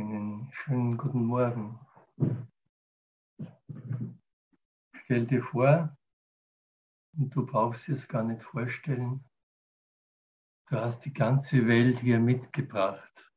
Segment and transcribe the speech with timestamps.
[0.00, 1.78] Einen schönen guten Morgen.
[4.94, 5.94] Stell dir vor,
[7.18, 9.22] und du brauchst es gar nicht vorstellen,
[10.70, 13.30] du hast die ganze Welt hier mitgebracht.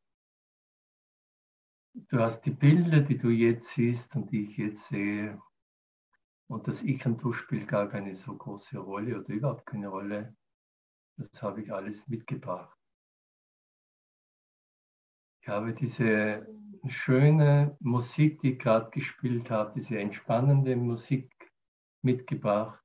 [2.07, 5.41] Du hast die Bilder, die du jetzt siehst und die ich jetzt sehe.
[6.47, 10.33] Und das Ich und Du spielt gar keine so große Rolle oder überhaupt keine Rolle.
[11.17, 12.82] Das habe ich alles mitgebracht.
[15.43, 16.47] Ich habe diese
[16.87, 21.29] schöne Musik, die ich gerade gespielt habe, diese entspannende Musik
[22.01, 22.81] mitgebracht.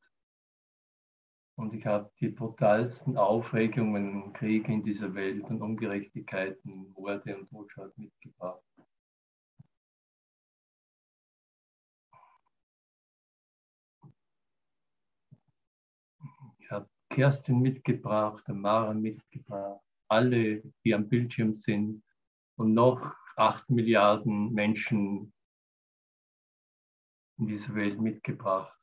[1.56, 7.96] Und ich habe die brutalsten Aufregungen, Kriege in dieser Welt und Ungerechtigkeiten, Morde und Totschlag
[7.96, 8.64] mitgebracht.
[16.58, 22.02] Ich habe Kerstin mitgebracht, Mara mitgebracht, alle, die am Bildschirm sind
[22.58, 25.32] und noch acht Milliarden Menschen
[27.38, 28.76] in dieser Welt mitgebracht.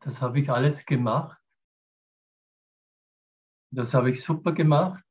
[0.00, 1.40] Das habe ich alles gemacht.
[3.70, 5.02] Das habe ich super gemacht.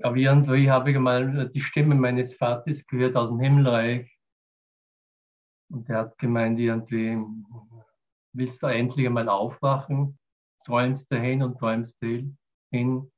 [0.00, 4.13] Aber irgendwie habe ich mal die Stimme meines Vaters gehört aus dem Himmelreich.
[5.74, 7.18] Und der hat gemeint, irgendwie,
[8.32, 10.16] willst du endlich einmal aufwachen?
[10.64, 12.32] Träumst du hin und träumst du
[12.70, 13.12] hin?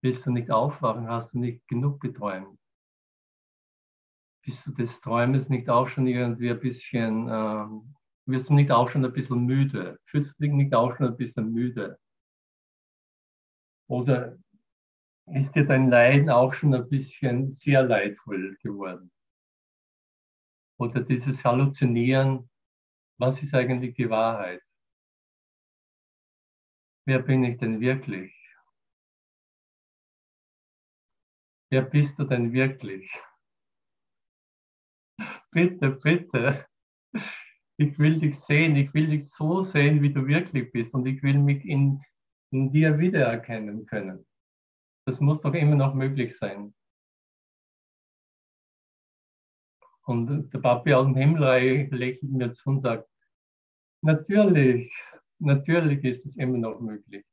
[0.00, 1.08] Willst du nicht aufwachen?
[1.08, 2.58] Hast du nicht genug geträumt?
[4.46, 7.66] Bist du des Träumes nicht auch schon irgendwie ein bisschen, äh,
[8.24, 9.98] wirst du nicht auch schon ein bisschen müde?
[10.06, 11.98] Fühlst du dich nicht auch schon ein bisschen müde?
[13.88, 14.38] Oder
[15.26, 19.12] ist dir dein Leiden auch schon ein bisschen sehr leidvoll geworden?
[20.80, 22.48] Oder dieses Halluzinieren,
[23.18, 24.62] was ist eigentlich die Wahrheit?
[27.06, 28.32] Wer bin ich denn wirklich?
[31.70, 33.12] Wer bist du denn wirklich?
[35.52, 36.66] Bitte, bitte.
[37.76, 41.22] Ich will dich sehen, ich will dich so sehen, wie du wirklich bist und ich
[41.22, 42.02] will mich in,
[42.52, 44.26] in dir wiedererkennen können.
[45.06, 46.74] Das muss doch immer noch möglich sein.
[50.10, 53.08] Und der Papi aus dem Himmel lächelt mir zu und sagt,
[54.02, 54.92] natürlich,
[55.38, 57.24] natürlich ist es immer noch möglich.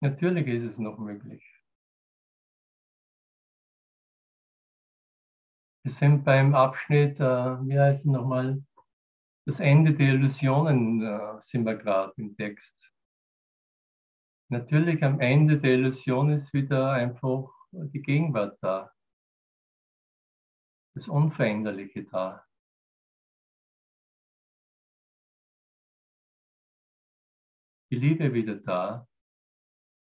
[0.00, 1.44] Natürlich ist es noch möglich.
[5.82, 7.22] Wir sind beim Abschnitt, äh,
[7.68, 8.64] wie heißt es nochmal,
[9.46, 12.74] das Ende der Illusionen äh, sind wir gerade im Text.
[14.48, 18.92] Natürlich am Ende der Illusion ist wieder einfach die Gegenwart da.
[20.94, 22.46] Das Unveränderliche da.
[27.90, 29.08] Die Liebe wieder da,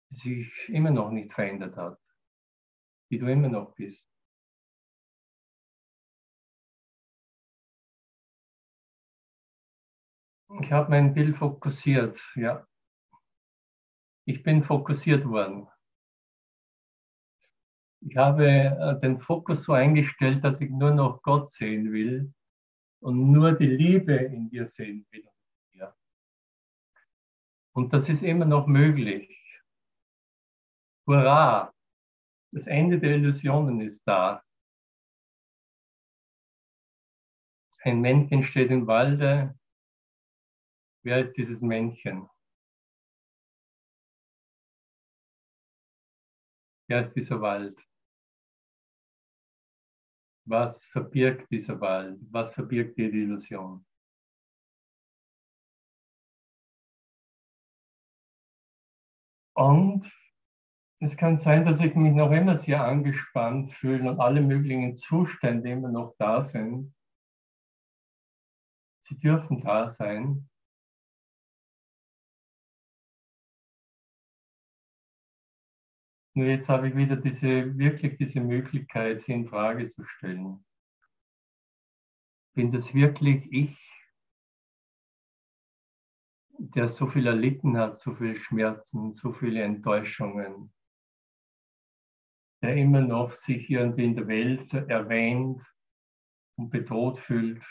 [0.09, 1.99] die sich immer noch nicht verändert hat,
[3.09, 4.09] die du immer noch bist.
[10.61, 12.67] Ich habe mein Bild fokussiert, ja.
[14.25, 15.67] Ich bin fokussiert worden.
[18.01, 22.33] Ich habe äh, den Fokus so eingestellt, dass ich nur noch Gott sehen will
[23.01, 25.29] und nur die Liebe in dir sehen will.
[27.79, 29.39] Und das ist immer noch möglich.
[31.07, 31.73] Hurra!
[32.51, 34.43] Das Ende der Illusionen ist da.
[37.83, 39.57] Ein Männchen steht im Walde.
[41.03, 42.27] Wer ist dieses Männchen?
[46.87, 47.88] Wer ist dieser Wald?
[50.49, 52.19] Was verbirgt dieser Wald?
[52.31, 53.85] Was verbirgt die Illusion?
[59.53, 60.11] Und
[61.01, 65.69] es kann sein, dass ich mich noch immer sehr angespannt fühle und alle möglichen Zustände
[65.69, 66.95] immer noch da sind.
[69.05, 70.49] Sie dürfen da sein.
[76.39, 80.63] Nur jetzt habe ich wieder diese, wirklich diese Möglichkeit, sie in Frage zu stellen.
[82.55, 83.77] Bin das wirklich ich,
[86.57, 90.73] der so viel erlitten hat, so viele Schmerzen, so viele Enttäuschungen,
[92.63, 95.61] der immer noch sich irgendwie in der Welt erwähnt
[96.55, 97.65] und bedroht fühlt.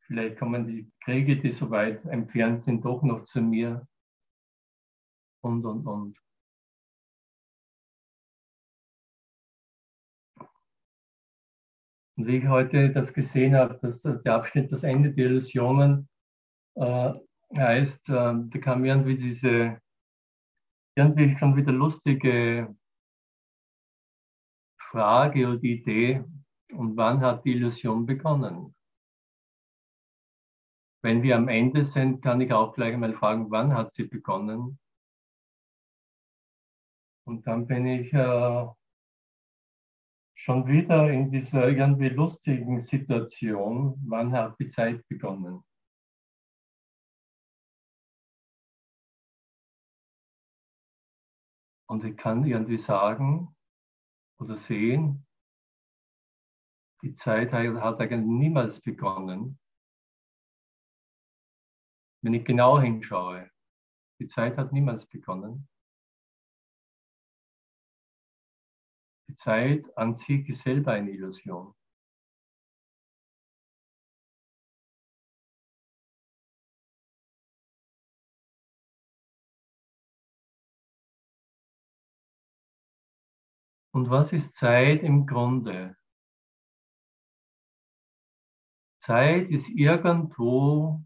[0.00, 3.88] Vielleicht kommen die Kriege, die so weit entfernt sind, doch noch zu mir
[5.40, 6.23] und, und, und.
[12.16, 16.08] Und wie ich heute das gesehen habe, dass der Abschnitt das Ende der Illusionen
[16.76, 17.12] äh,
[17.56, 19.80] heißt, äh, da kam irgendwie diese,
[20.96, 22.74] irgendwie schon wieder lustige
[24.78, 26.24] Frage oder Idee,
[26.74, 28.74] und wann hat die Illusion begonnen?
[31.02, 34.78] Wenn wir am Ende sind, kann ich auch gleich mal fragen, wann hat sie begonnen?
[37.26, 38.66] Und dann bin ich äh,
[40.34, 45.62] schon wieder in dieser irgendwie lustigen Situation, wann hat die Zeit begonnen?
[51.86, 53.54] Und ich kann irgendwie sagen
[54.40, 55.26] oder sehen,
[57.02, 59.58] die Zeit hat eigentlich niemals begonnen.
[62.22, 63.50] Wenn ich genau hinschaue,
[64.18, 65.68] die Zeit hat niemals begonnen.
[69.34, 71.74] Die Zeit an sich ist selber eine Illusion.
[83.92, 85.96] Und was ist Zeit im Grunde?
[89.00, 91.04] Zeit ist irgendwo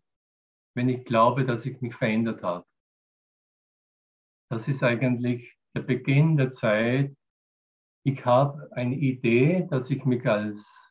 [0.79, 2.65] wenn ich glaube, dass ich mich verändert habe.
[4.49, 7.18] Das ist eigentlich der Beginn der Zeit.
[8.09, 10.91] Ich habe eine Idee, dass ich mich als,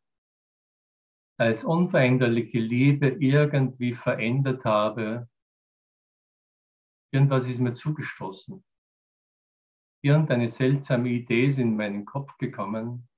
[1.39, 5.27] als unveränderliche Liebe irgendwie verändert habe.
[7.11, 8.63] Irgendwas ist mir zugestoßen.
[10.03, 13.09] Irgendeine seltsame Idee ist in meinen Kopf gekommen.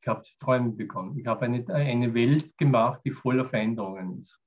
[0.00, 1.18] Ich habe zu träumen begonnen.
[1.18, 4.40] Ich habe eine, eine Welt gemacht, die voller Veränderungen ist.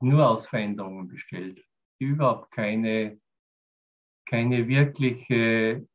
[0.00, 1.64] Nur aus Veränderungen bestellt.
[2.00, 3.20] Die überhaupt keine,
[4.26, 5.88] keine wirkliche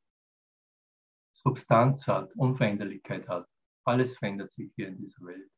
[1.33, 3.47] Substanz hat, Unveränderlichkeit hat.
[3.85, 5.49] Alles verändert sich hier in dieser Welt.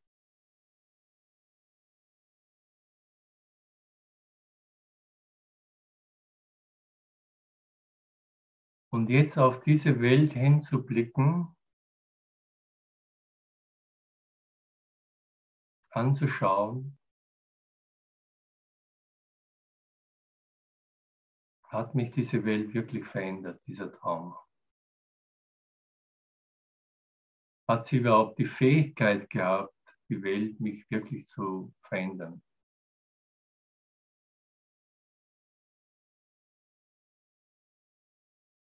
[8.92, 11.54] Und jetzt auf diese Welt hinzublicken,
[15.90, 16.95] anzuschauen,
[21.76, 24.34] hat mich diese Welt wirklich verändert, dieser Traum?
[27.68, 29.74] Hat sie überhaupt die Fähigkeit gehabt,
[30.08, 32.42] die Welt mich wirklich zu verändern?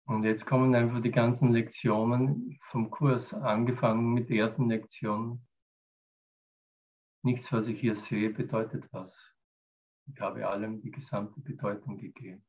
[0.05, 5.47] Und jetzt kommen einfach die ganzen Lektionen vom Kurs, angefangen mit der ersten Lektion,
[7.21, 9.17] Nichts, was ich hier sehe, bedeutet was.
[10.07, 12.48] Ich habe allem die gesamte Bedeutung gegeben.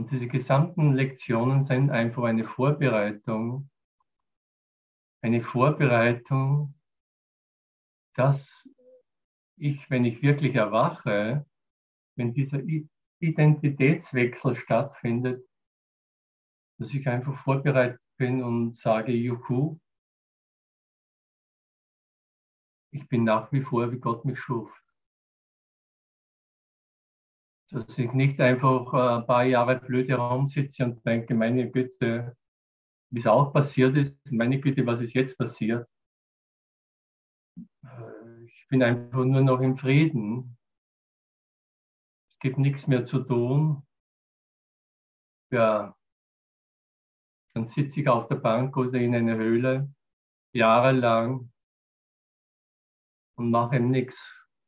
[0.00, 3.68] Und diese gesamten Lektionen sind einfach eine Vorbereitung,
[5.20, 6.74] eine Vorbereitung,
[8.14, 8.66] dass
[9.58, 11.44] ich, wenn ich wirklich erwache,
[12.16, 12.62] wenn dieser
[13.18, 15.46] Identitätswechsel stattfindet,
[16.78, 19.78] dass ich einfach vorbereitet bin und sage, Juhu,
[22.90, 24.72] ich bin nach wie vor, wie Gott mich schuf.
[27.70, 32.36] Dass ich nicht einfach ein paar Jahre blöd herumsitze und denke, meine Güte,
[33.10, 35.88] wie es auch passiert ist, meine Güte, was ist jetzt passiert?
[37.84, 40.56] Äh, ich bin einfach nur noch im Frieden.
[42.28, 43.86] Es gibt nichts mehr zu tun.
[45.52, 45.96] Ja,
[47.54, 49.92] dann sitze ich auf der Bank oder in einer Höhle
[50.52, 51.52] jahrelang
[53.36, 54.18] und mache nichts.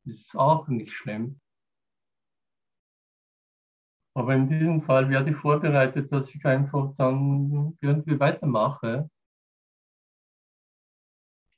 [0.05, 1.41] Ist auch nicht schlimm.
[4.15, 9.11] Aber in diesem Fall werde ich vorbereitet, dass ich einfach dann irgendwie weitermache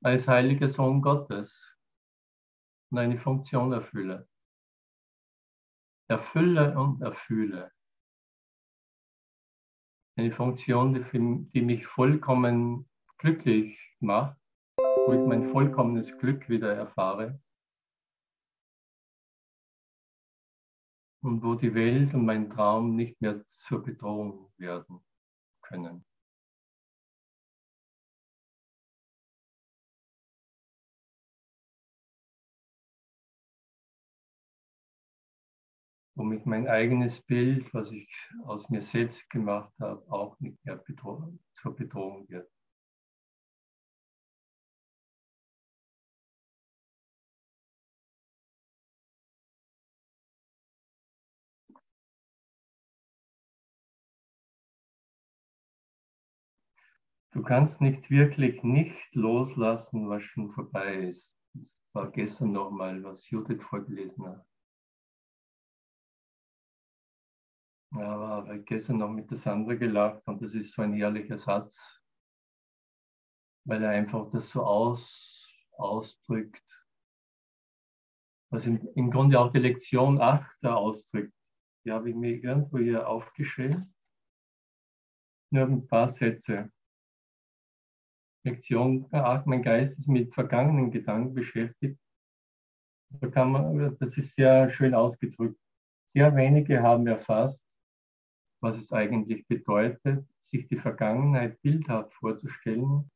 [0.02, 1.76] als heiliger Sohn Gottes
[2.90, 4.28] und eine Funktion erfülle.
[6.08, 7.72] Erfülle und erfühle.
[10.16, 14.38] Eine Funktion, die, die mich vollkommen glücklich macht
[15.06, 17.38] wo ich mein vollkommenes Glück wieder erfahre
[21.24, 25.00] und wo die Welt und mein Traum nicht mehr zur Bedrohung werden
[25.62, 26.04] können.
[36.16, 38.08] wo mich mein eigenes Bild, was ich
[38.44, 42.53] aus mir selbst gemacht habe, auch nicht mehr bedroh zur Bedrohung wird.
[57.34, 61.34] Du kannst nicht wirklich nicht loslassen, was schon vorbei ist.
[61.52, 64.46] Das war gestern nochmal, was Judith vorgelesen hat.
[67.90, 72.00] Aber gestern noch mit der Sandra gelacht und das ist so ein herrlicher Satz,
[73.64, 76.64] weil er einfach das so aus, ausdrückt,
[78.52, 81.34] was im, im Grunde auch die Lektion 8 da ausdrückt.
[81.84, 83.92] Die habe ich mir irgendwo hier aufgeschrieben.
[85.50, 86.70] Nur ein paar Sätze.
[88.44, 91.98] Lektion 8, mein Geist ist mit vergangenen Gedanken beschäftigt.
[93.20, 95.58] Da kann man, das ist sehr schön ausgedrückt.
[96.04, 97.66] Sehr wenige haben erfasst,
[98.60, 103.10] was es eigentlich bedeutet, sich die Vergangenheit bildhaft vorzustellen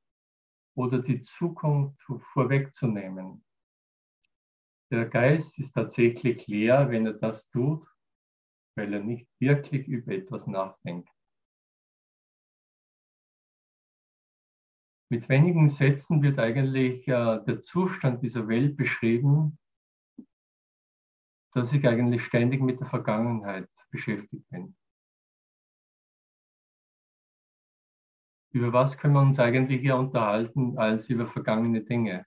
[0.75, 2.01] oder die Zukunft
[2.33, 3.45] vorwegzunehmen.
[4.91, 7.87] Der Geist ist tatsächlich leer, wenn er das tut,
[8.77, 11.11] weil er nicht wirklich über etwas nachdenkt.
[15.11, 19.59] Mit wenigen Sätzen wird eigentlich äh, der Zustand dieser Welt beschrieben,
[21.55, 24.77] dass ich eigentlich ständig mit der Vergangenheit beschäftigt bin.
[28.51, 32.27] Über was können wir uns eigentlich hier unterhalten als über vergangene Dinge?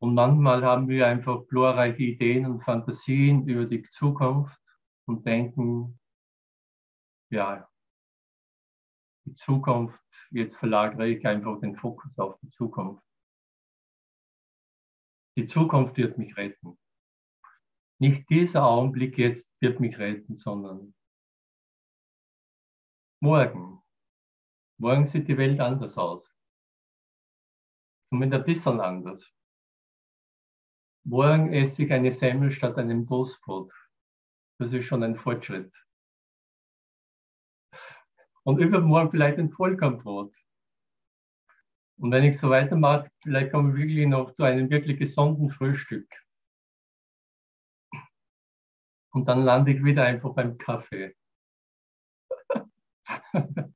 [0.00, 4.60] Und manchmal haben wir einfach glorreiche Ideen und Fantasien über die Zukunft
[5.06, 6.00] und denken,
[7.30, 7.68] ja,
[9.24, 10.01] die Zukunft,
[10.32, 13.02] jetzt verlagere ich einfach den Fokus auf die Zukunft.
[15.36, 16.78] Die Zukunft wird mich retten.
[18.00, 20.94] Nicht dieser Augenblick jetzt wird mich retten, sondern
[23.22, 23.82] morgen.
[24.78, 26.28] Morgen sieht die Welt anders aus.
[28.10, 29.32] Zumindest ein bisschen anders.
[31.04, 33.72] Morgen esse ich eine Semmel statt einem Toastbrot.
[34.58, 35.72] Das ist schon ein Fortschritt.
[38.44, 40.34] Und übermorgen vielleicht ein Vollkornbrot.
[41.98, 46.08] Und wenn ich so weitermache, vielleicht komme ich wirklich noch zu einem wirklich gesunden Frühstück.
[49.12, 51.14] Und dann lande ich wieder einfach beim Kaffee.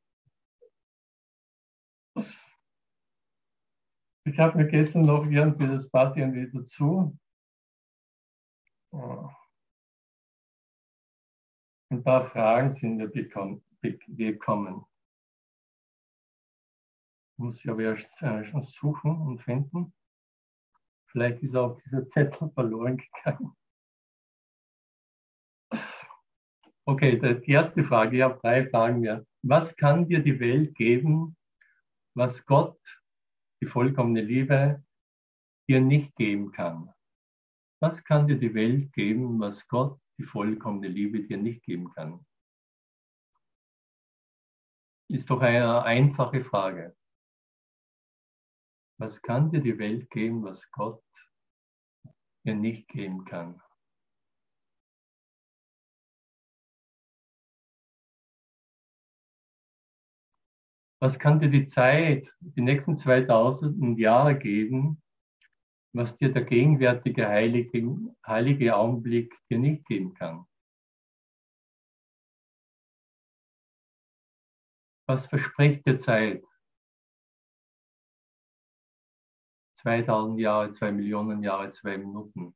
[4.29, 7.17] Ich habe mir gestern noch irgendwie, das passt irgendwie dazu,
[11.91, 13.66] ein paar Fragen sind mir gekommen.
[17.39, 19.93] Muss ich aber erst äh, schon suchen und finden.
[21.09, 23.57] Vielleicht ist auch dieser Zettel verloren gegangen.
[26.85, 29.27] Okay, die erste Frage, ich habe drei Fragen mehr.
[29.43, 31.37] Was kann dir die Welt geben,
[32.15, 32.79] was Gott
[33.61, 34.83] die vollkommene Liebe
[35.69, 36.93] dir nicht geben kann.
[37.81, 42.25] Was kann dir die Welt geben, was Gott, die vollkommene Liebe, dir nicht geben kann?
[45.09, 46.97] Ist doch eine einfache Frage.
[48.99, 51.03] Was kann dir die Welt geben, was Gott
[52.45, 53.61] dir nicht geben kann?
[60.99, 65.03] Was kann dir die Zeit, die nächsten 2000 Jahre geben,
[65.93, 67.97] was dir der gegenwärtige heilige,
[68.27, 70.46] heilige Augenblick dir nicht geben kann?
[75.07, 76.45] Was verspricht dir Zeit?
[79.77, 82.55] 2000 Jahre, 2 Millionen Jahre, 2 Minuten.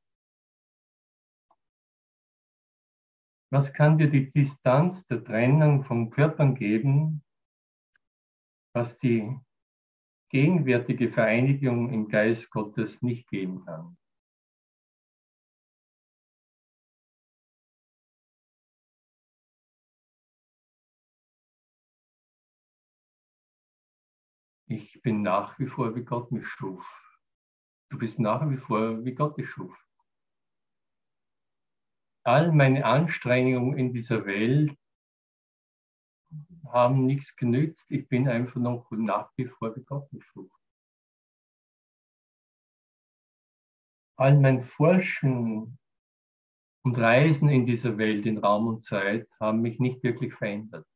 [3.52, 7.24] Was kann dir die Distanz der Trennung vom Körpern geben,
[8.72, 9.38] was die
[10.30, 13.98] gegenwärtige Vereinigung im Geist Gottes nicht geben kann.
[25.00, 26.84] Ich bin nach wie vor, wie Gott mich schuf.
[27.88, 29.74] Du bist nach wie vor, wie Gott dich schuf.
[32.22, 34.76] All meine Anstrengungen in dieser Welt
[36.66, 37.86] haben nichts genützt.
[37.88, 40.52] Ich bin einfach noch nach wie vor wie Gott mich schuf.
[44.18, 45.78] All mein Forschen
[46.84, 50.86] und Reisen in dieser Welt, in Raum und Zeit, haben mich nicht wirklich verändert.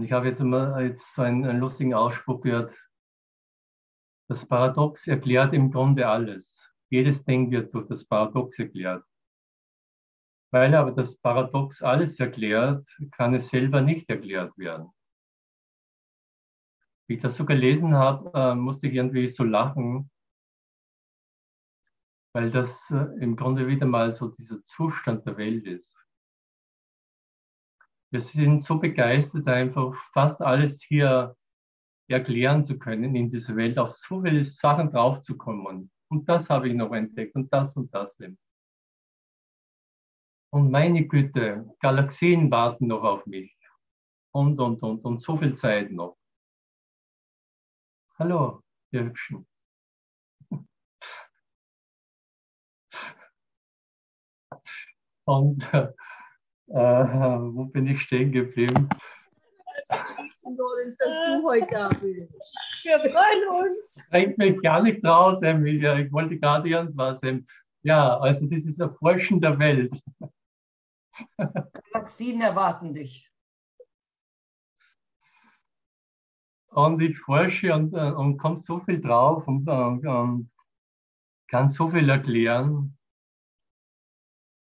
[0.00, 2.74] Und ich habe jetzt immer jetzt so einen, einen lustigen Ausspruch gehört.
[4.30, 6.72] Das Paradox erklärt im Grunde alles.
[6.88, 9.04] Jedes Ding wird durch das Paradox erklärt.
[10.52, 14.88] Weil aber das Paradox alles erklärt, kann es selber nicht erklärt werden.
[17.06, 20.10] Wie ich das so gelesen habe, äh, musste ich irgendwie so lachen,
[22.32, 25.99] weil das äh, im Grunde wieder mal so dieser Zustand der Welt ist.
[28.12, 31.36] Wir sind so begeistert, einfach fast alles hier
[32.08, 35.92] erklären zu können in dieser Welt, auf so viele Sachen draufzukommen.
[36.08, 38.36] Und das habe ich noch entdeckt und das und das eben.
[40.52, 43.56] Und meine Güte, Galaxien warten noch auf mich.
[44.32, 46.16] Und, und, und, und so viel Zeit noch.
[48.18, 49.46] Hallo, ihr Hübschen.
[55.24, 55.70] Und
[56.70, 58.88] äh, wo bin ich stehen geblieben?
[62.82, 64.08] Wir freuen uns.
[64.10, 65.98] Bringt mich gar nicht raus, Emilia.
[65.98, 67.20] Ich wollte gerade irgendwas.
[67.82, 69.92] Ja, also das ist Erforschen der Welt.
[71.92, 73.30] Galaxien erwarten dich.
[76.68, 80.50] Und ich forsche und, äh, und komme so viel drauf und, und, und
[81.48, 82.96] kann so viel erklären.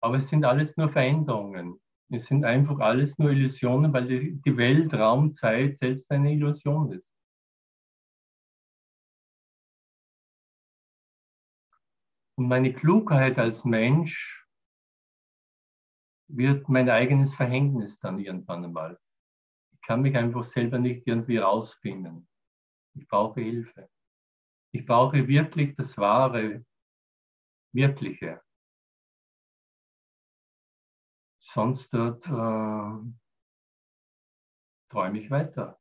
[0.01, 1.79] Aber es sind alles nur Veränderungen.
[2.09, 7.15] Es sind einfach alles nur Illusionen, weil die, Welt, Raum, Zeit selbst eine Illusion ist.
[12.37, 14.45] Und meine Klugheit als Mensch
[16.27, 18.99] wird mein eigenes Verhängnis dann irgendwann einmal.
[19.73, 22.27] Ich kann mich einfach selber nicht irgendwie rausfinden.
[22.95, 23.89] Ich brauche Hilfe.
[24.73, 26.65] Ich brauche wirklich das wahre,
[27.73, 28.44] wirkliche.
[31.55, 33.11] Sonst dort, äh,
[34.89, 35.79] träume ich weiter.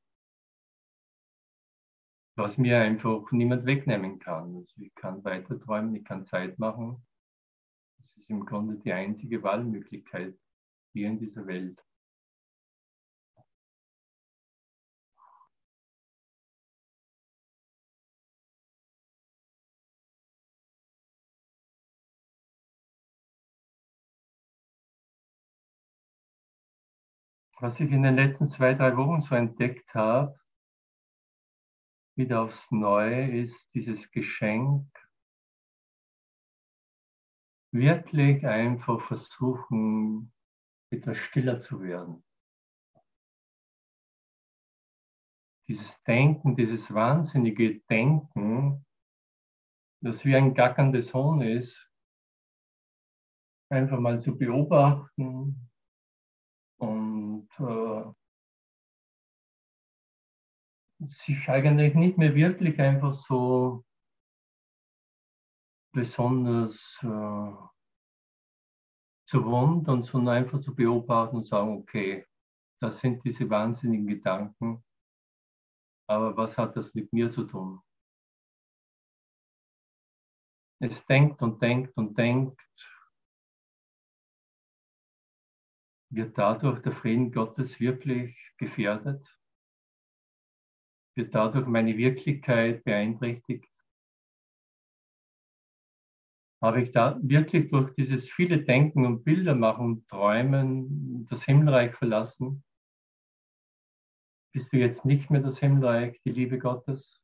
[2.37, 4.54] Was mir einfach niemand wegnehmen kann.
[4.54, 7.04] Also ich kann weiter träumen, ich kann Zeit machen.
[7.99, 10.38] Das ist im Grunde die einzige Wahlmöglichkeit
[10.93, 11.85] hier in dieser Welt.
[27.64, 30.38] Was ich in den letzten zwei, drei Wochen so entdeckt habe,
[32.14, 34.87] wieder aufs Neue, ist dieses Geschenk,
[37.72, 40.31] wirklich einfach versuchen,
[40.90, 42.22] etwas stiller zu werden.
[45.66, 48.85] Dieses Denken, dieses wahnsinnige Denken,
[50.03, 51.90] das wie ein gackerndes Hohn ist,
[53.70, 55.70] einfach mal zu beobachten,
[56.78, 58.12] und äh,
[61.06, 63.84] sich eigentlich nicht mehr wirklich einfach so
[65.92, 67.52] besonders äh,
[69.26, 72.26] zu wundern, sondern einfach zu beobachten und sagen, okay,
[72.80, 74.84] das sind diese wahnsinnigen Gedanken,
[76.06, 77.80] aber was hat das mit mir zu tun?
[80.80, 82.60] Es denkt und denkt und denkt
[86.14, 89.37] Wird dadurch der Frieden Gottes wirklich gefährdet?
[91.16, 93.68] Wird dadurch meine Wirklichkeit beeinträchtigt?
[96.62, 102.62] Habe ich da wirklich durch dieses viele Denken und Bilder machen Träumen das Himmelreich verlassen?
[104.53, 107.20] Bist du jetzt nicht mehr das Himmelreich, die Liebe Gottes?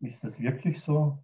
[0.00, 1.22] Ist das wirklich so?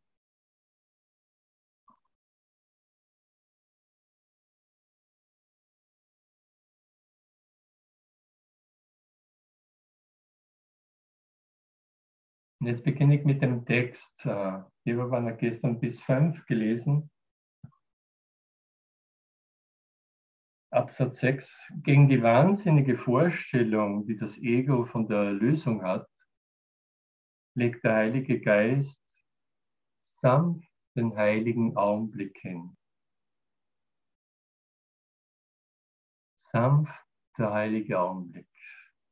[12.62, 14.24] Und jetzt beginne ich mit dem Text.
[14.24, 17.10] Äh, wir waren gestern bis fünf gelesen.
[20.70, 21.72] Absatz 6.
[21.82, 26.08] Gegen die wahnsinnige Vorstellung, die das Ego von der Erlösung hat,
[27.56, 29.02] legt der Heilige Geist
[30.20, 32.76] sanft den heiligen Augenblick hin.
[36.52, 36.94] Sanft
[37.36, 38.46] der heilige Augenblick.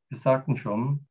[0.09, 1.10] Wir sagten schon,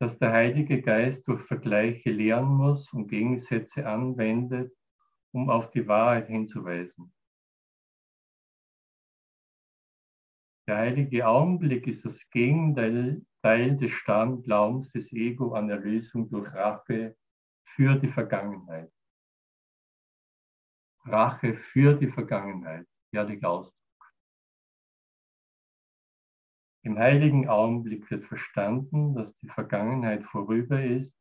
[0.00, 4.72] dass der Heilige Geist durch Vergleiche lernen muss und Gegensätze anwendet,
[5.32, 7.12] um auf die Wahrheit hinzuweisen.
[10.68, 17.16] Der heilige Augenblick ist das Gegenteil des starren Glaubens des Ego an Erlösung durch Rache
[17.64, 18.92] für die Vergangenheit.
[21.06, 23.87] Rache für die Vergangenheit, herrlicher Ausdruck.
[26.88, 31.14] Im heiligen Augenblick wird verstanden, dass die Vergangenheit vorüber ist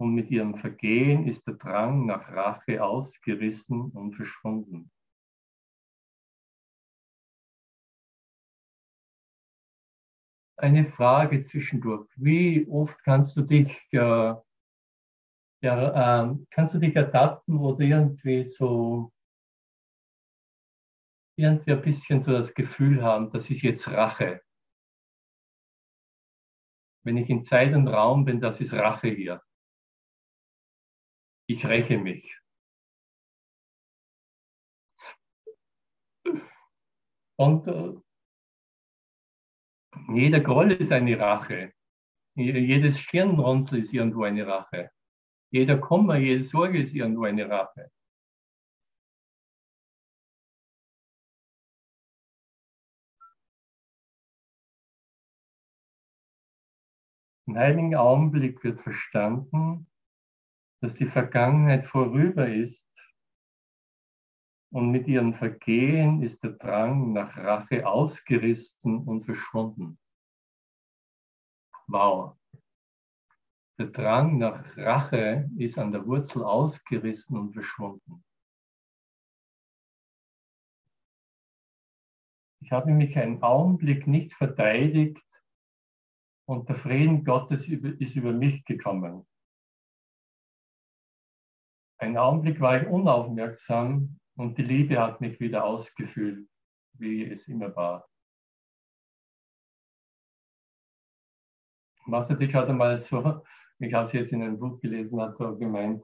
[0.00, 4.90] und mit ihrem Vergehen ist der Drang nach Rache ausgerissen und verschwunden.
[10.56, 12.08] Eine Frage zwischendurch.
[12.16, 14.42] Wie oft kannst du dich, äh, ja,
[15.62, 19.12] äh, kannst du dich ertappen oder irgendwie so
[21.36, 24.40] irgendwie ein bisschen so das Gefühl haben, das ist jetzt Rache.
[27.02, 29.42] Wenn ich in Zeit und Raum bin, das ist Rache hier.
[31.48, 32.38] Ich räche mich.
[37.36, 37.94] Und äh,
[40.14, 41.72] jeder Groll ist eine Rache.
[42.36, 44.90] Jedes Stirnrunzel ist irgendwo eine Rache.
[45.50, 47.90] Jeder Kummer, jede Sorge ist irgendwo eine Rache.
[57.50, 59.88] Im heiligen Augenblick wird verstanden,
[60.80, 62.88] dass die Vergangenheit vorüber ist
[64.72, 69.98] und mit ihrem Vergehen ist der Drang nach Rache ausgerissen und verschwunden.
[71.88, 72.38] Wow.
[73.80, 78.24] Der Drang nach Rache ist an der Wurzel ausgerissen und verschwunden.
[82.60, 85.26] Ich habe mich einen Augenblick nicht verteidigt
[86.50, 89.24] und der Frieden Gottes ist über mich gekommen.
[91.98, 96.48] Ein Augenblick war ich unaufmerksam und die Liebe hat mich wieder ausgefüllt,
[96.94, 98.04] wie es immer war.
[102.06, 103.44] Wasserdick hat einmal so,
[103.78, 106.02] ich habe es jetzt in einem Buch gelesen, hat er gemeint,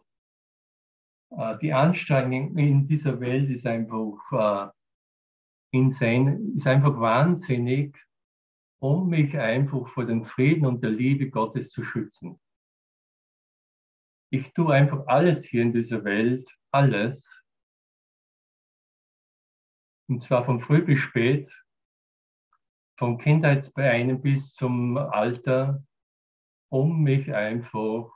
[1.30, 4.70] äh, die Anstrengung in dieser Welt ist einfach
[5.72, 8.05] äh, insane, ist einfach wahnsinnig,
[8.78, 12.40] um mich einfach vor dem Frieden und der Liebe Gottes zu schützen.
[14.30, 17.32] Ich tue einfach alles hier in dieser Welt, alles,
[20.08, 21.50] und zwar von früh bis spät,
[22.98, 25.84] von Kindheitsbeinen bis zum Alter,
[26.70, 28.10] um mich einfach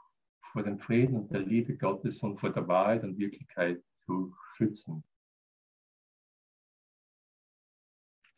[0.52, 5.04] vor dem Frieden und der Liebe Gottes und vor der Wahrheit und Wirklichkeit zu schützen.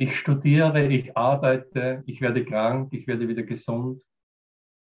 [0.02, 4.02] Ich studiere, ich arbeite, ich werde krank, ich werde wieder gesund,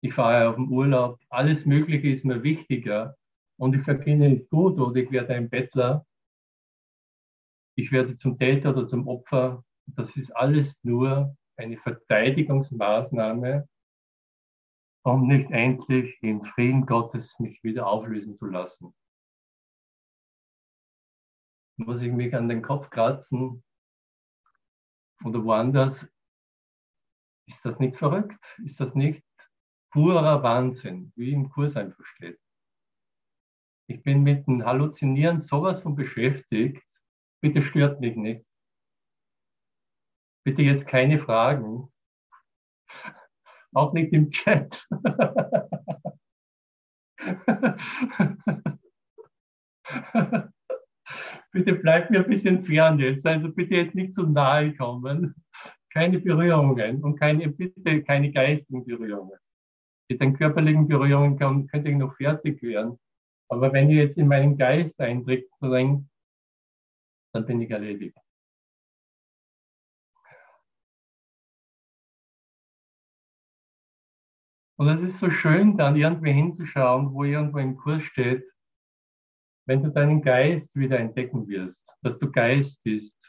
[0.03, 3.15] ich fahre auf den Urlaub, alles Mögliche ist mir wichtiger
[3.57, 6.05] und ich verkenne gut oder ich werde ein Bettler,
[7.77, 9.63] ich werde zum Täter oder zum Opfer.
[9.85, 13.65] Das ist alles nur eine Verteidigungsmaßnahme,
[15.05, 18.93] um nicht endlich im Frieden Gottes mich wieder auflösen zu lassen.
[21.77, 23.63] Muss ich mich an den Kopf kratzen
[25.23, 26.07] oder woanders?
[27.47, 28.43] Ist das nicht verrückt?
[28.63, 29.23] Ist das nicht
[29.91, 32.39] purer Wahnsinn, wie im Kurs einfach steht?
[33.89, 36.83] Ich bin mit dem Halluzinieren sowas von beschäftigt.
[37.41, 38.45] Bitte stört mich nicht.
[40.43, 41.89] Bitte jetzt keine Fragen.
[43.73, 44.85] Auch nicht im Chat.
[51.51, 53.25] bitte bleibt mir ein bisschen fern jetzt.
[53.25, 55.35] Also bitte jetzt nicht zu nahe kommen.
[55.91, 59.37] Keine Berührungen und keine, bitte keine geistigen Berührungen.
[60.09, 62.99] Mit den körperlichen Berührungen kann, könnte ich noch fertig werden.
[63.49, 68.17] Aber wenn ihr jetzt in meinen Geist eindringt, dann bin ich erledigt.
[74.79, 78.45] Und es ist so schön, dann irgendwie hinzuschauen, wo irgendwo im Kurs steht,
[79.67, 83.19] wenn du deinen Geist wieder entdecken wirst, dass du Geist bist.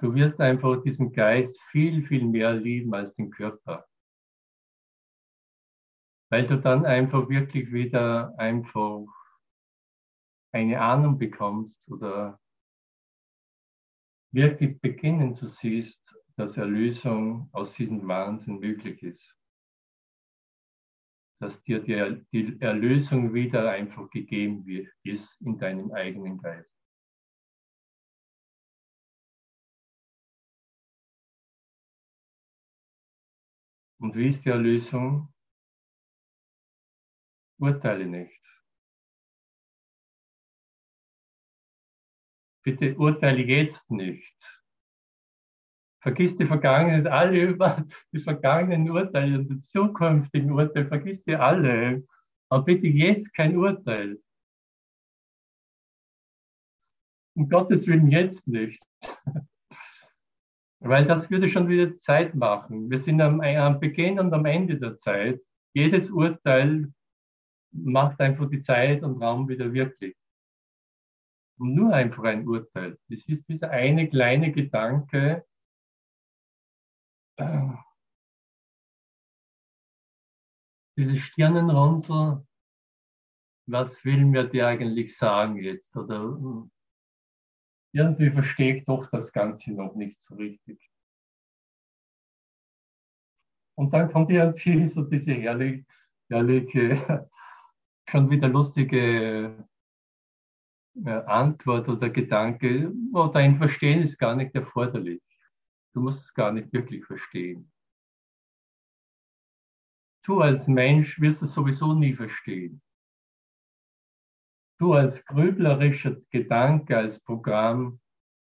[0.00, 3.86] Du wirst einfach diesen Geist viel, viel mehr lieben als den Körper.
[6.30, 9.06] Weil du dann einfach wirklich wieder einfach
[10.52, 12.40] eine Ahnung bekommst oder
[14.32, 16.02] wirklich beginnen zu siehst,
[16.36, 19.36] dass Erlösung aus diesem Wahnsinn möglich ist
[21.44, 26.74] dass dir die, Erlösung wieder einfach gegeben wird, ist in deinem eigenen Geist.
[34.00, 35.34] Und wie ist die Erlösung?
[37.58, 38.40] Urteile nicht.
[42.62, 44.53] Bitte urteile jetzt nicht.
[46.04, 52.06] Vergiss die Vergangenheit, alle über die vergangenen Urteile und die zukünftigen Urteile, vergiss sie alle.
[52.50, 54.18] Aber bitte jetzt kein Urteil.
[57.34, 58.84] Um Gottes Willen jetzt nicht.
[60.80, 62.90] Weil das würde schon wieder Zeit machen.
[62.90, 65.40] Wir sind am, am Beginn und am Ende der Zeit.
[65.72, 66.92] Jedes Urteil
[67.72, 70.14] macht einfach die Zeit und Raum wieder wirklich.
[71.58, 72.98] Und nur einfach ein Urteil.
[73.08, 75.46] Es ist dieser eine kleine Gedanke,
[80.96, 82.46] diese Stirnenrunzel,
[83.66, 85.96] was will mir die eigentlich sagen jetzt?
[85.96, 86.38] Oder
[87.92, 90.78] irgendwie verstehe ich doch das Ganze noch nicht so richtig.
[93.76, 95.84] Und dann kommt irgendwie so diese herrliche,
[96.28, 97.28] herrliche
[98.08, 99.66] schon wieder lustige
[101.04, 105.22] äh, Antwort oder Gedanke, oh, dein Verstehen ist gar nicht erforderlich.
[105.94, 107.70] Du musst es gar nicht wirklich verstehen.
[110.24, 112.82] Du als Mensch wirst es sowieso nie verstehen.
[114.80, 118.00] Du als grüblerischer Gedanke, als Programm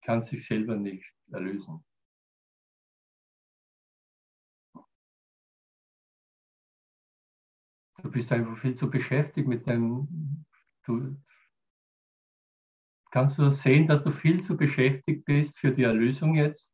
[0.04, 1.84] kannst dich selber nicht erlösen.
[8.02, 10.46] Du bist einfach viel zu beschäftigt mit dem,
[10.86, 11.18] du,
[13.12, 16.73] kannst du das sehen, dass du viel zu beschäftigt bist für die Erlösung jetzt?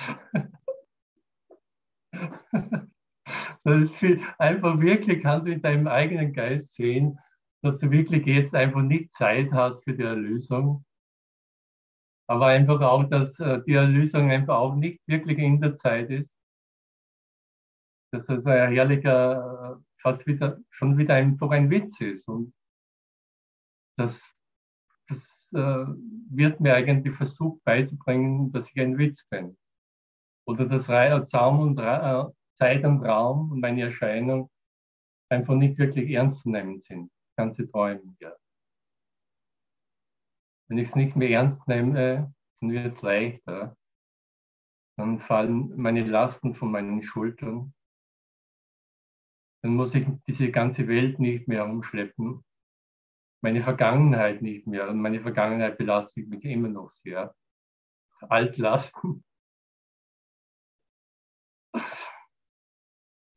[4.38, 7.18] einfach wirklich kannst du in deinem eigenen Geist sehen,
[7.62, 10.84] dass du wirklich jetzt einfach nicht Zeit hast für die Erlösung.
[12.26, 16.36] Aber einfach auch, dass äh, die Erlösung einfach auch nicht wirklich in der Zeit ist.
[18.12, 22.28] Dass das ein herrlicher, äh, fast wieder, schon wieder einfach ein Witz ist.
[22.28, 22.54] Und
[23.98, 24.32] das,
[25.08, 25.84] das äh,
[26.30, 29.56] wird mir eigentlich versucht beizubringen, dass ich ein Witz bin.
[30.46, 30.86] Oder dass
[31.30, 34.50] Zaum und Ra äh, Zeit und Raum und meine Erscheinung
[35.30, 37.10] einfach nicht wirklich ernst zu nehmen sind.
[37.10, 38.34] Das ganze Träumen, ja.
[40.68, 43.76] Wenn ich es nicht mehr ernst nehme, dann wird es leichter.
[44.96, 47.74] Dann fallen meine Lasten von meinen Schultern.
[49.62, 52.44] Dann muss ich diese ganze Welt nicht mehr umschleppen.
[53.42, 54.88] Meine Vergangenheit nicht mehr.
[54.88, 57.34] Und meine Vergangenheit belastet mich immer noch sehr.
[58.20, 59.24] Altlasten.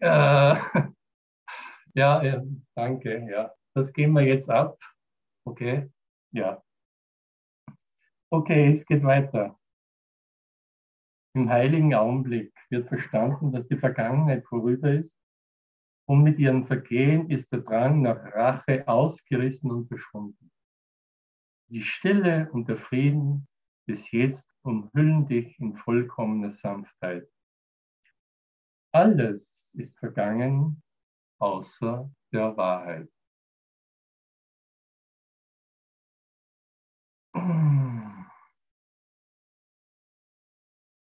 [0.03, 0.55] Äh,
[1.95, 2.41] ja, äh,
[2.75, 3.25] danke.
[3.29, 4.77] Ja, das gehen wir jetzt ab.
[5.45, 5.89] Okay,
[6.33, 6.61] ja.
[8.29, 9.57] Okay, es geht weiter.
[11.35, 15.15] Im heiligen Augenblick wird verstanden, dass die Vergangenheit vorüber ist
[16.05, 20.51] und mit ihrem Vergehen ist der Drang nach Rache ausgerissen und verschwunden.
[21.69, 23.47] Die Stille und der Frieden
[23.87, 27.27] des Jetzt umhüllen dich in vollkommener Sanftheit.
[28.91, 30.81] Alles ist vergangen
[31.39, 33.09] außer der Wahrheit.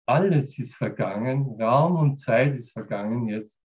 [0.06, 3.62] Alles ist vergangen, Raum und Zeit ist vergangen jetzt.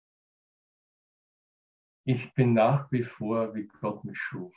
[2.06, 4.54] Ich bin nach wie vor, wie Gott mich schuf.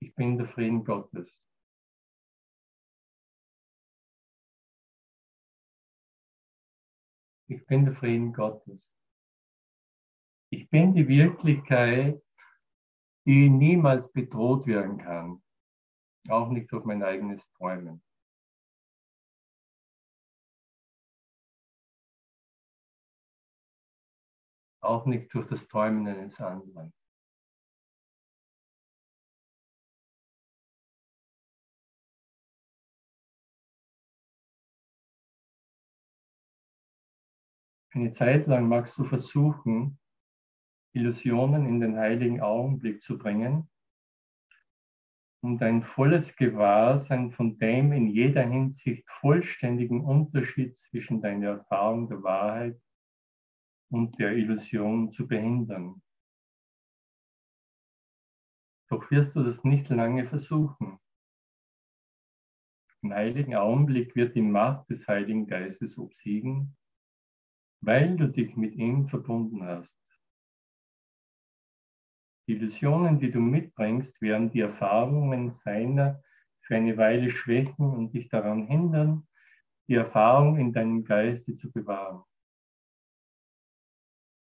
[0.00, 1.47] Ich bin der Frieden Gottes.
[7.50, 8.94] Ich bin der Frieden Gottes.
[10.50, 12.22] Ich bin die Wirklichkeit,
[13.26, 15.42] die niemals bedroht werden kann.
[16.28, 18.02] Auch nicht durch mein eigenes Träumen.
[24.82, 26.92] Auch nicht durch das Träumen eines anderen.
[37.98, 39.98] Eine Zeit lang magst du versuchen,
[40.94, 43.68] Illusionen in den heiligen Augenblick zu bringen,
[45.42, 52.22] um dein volles Gewahrsein von dem in jeder Hinsicht vollständigen Unterschied zwischen deiner Erfahrung der
[52.22, 52.80] Wahrheit
[53.90, 56.00] und der Illusion zu behindern.
[58.90, 61.00] Doch wirst du das nicht lange versuchen.
[63.02, 66.77] Im heiligen Augenblick wird die Macht des Heiligen Geistes obsiegen
[67.80, 69.98] weil du dich mit ihm verbunden hast.
[72.46, 76.22] Die Illusionen, die du mitbringst, werden die Erfahrungen seiner
[76.62, 79.26] für eine Weile schwächen und dich daran hindern,
[79.88, 82.22] die Erfahrung in deinem Geiste zu bewahren.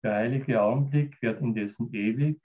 [0.03, 2.41] Der heilige Augenblick wird indessen ewig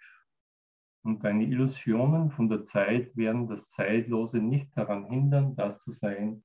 [1.03, 6.43] und deine Illusionen von der Zeit werden das Zeitlose nicht daran hindern, das zu sein,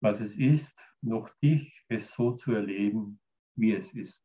[0.00, 3.20] was es ist, noch dich es so zu erleben,
[3.56, 4.24] wie es ist.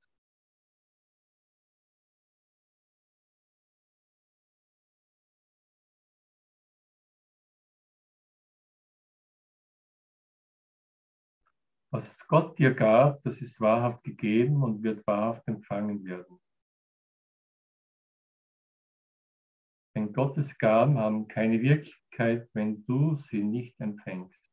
[11.90, 16.40] Was Gott dir gab, das ist wahrhaft gegeben und wird wahrhaft empfangen werden.
[19.96, 24.47] Denn Gottes Gaben haben keine Wirklichkeit, wenn du sie nicht empfängst.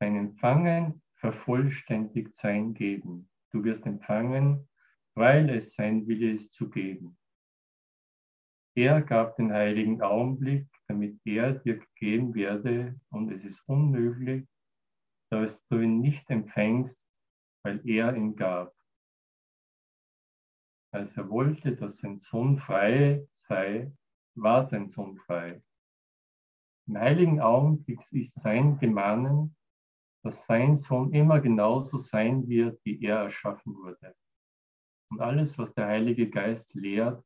[0.00, 3.28] Dein Empfangen vervollständigt sein Geben.
[3.52, 4.66] Du wirst empfangen,
[5.14, 7.18] weil es sein Wille ist zu geben.
[8.74, 14.48] Er gab den heiligen Augenblick, damit er dir gegeben werde, und es ist unmöglich,
[15.30, 17.04] dass du ihn nicht empfängst,
[17.62, 18.74] weil er ihn gab.
[20.92, 23.92] Als er wollte, dass sein Sohn frei sei,
[24.34, 25.62] war sein Sohn frei.
[26.86, 29.54] Im heiligen Augenblick ist sein Gemahnen,
[30.22, 34.14] dass sein Sohn immer genauso sein wird, wie er erschaffen wurde.
[35.10, 37.24] Und alles, was der Heilige Geist lehrt,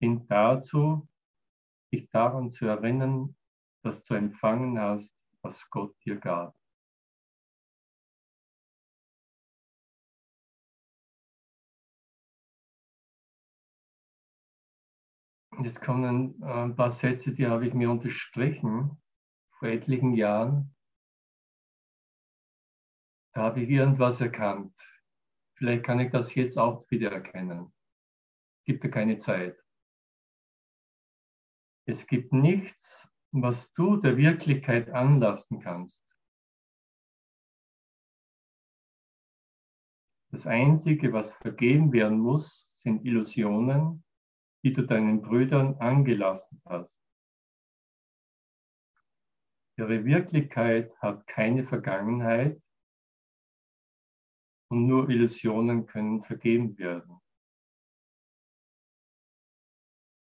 [0.00, 1.08] dient dazu,
[1.92, 3.36] dich daran zu erinnern,
[3.82, 6.54] dass du empfangen hast, was Gott dir gab.
[15.62, 19.00] Jetzt kommen ein paar Sätze, die habe ich mir unterstrichen
[19.58, 20.75] vor etlichen Jahren.
[23.36, 24.74] Da habe ich irgendwas erkannt.
[25.58, 27.70] Vielleicht kann ich das jetzt auch wieder erkennen.
[28.64, 29.62] Gibt ja keine Zeit.
[31.84, 36.02] Es gibt nichts, was du der Wirklichkeit anlasten kannst.
[40.30, 44.02] Das Einzige, was vergeben werden muss, sind Illusionen,
[44.64, 47.04] die du deinen Brüdern angelastet hast.
[49.76, 52.62] Ihre Wirklichkeit hat keine Vergangenheit
[54.68, 57.20] und nur Illusionen können vergeben werden.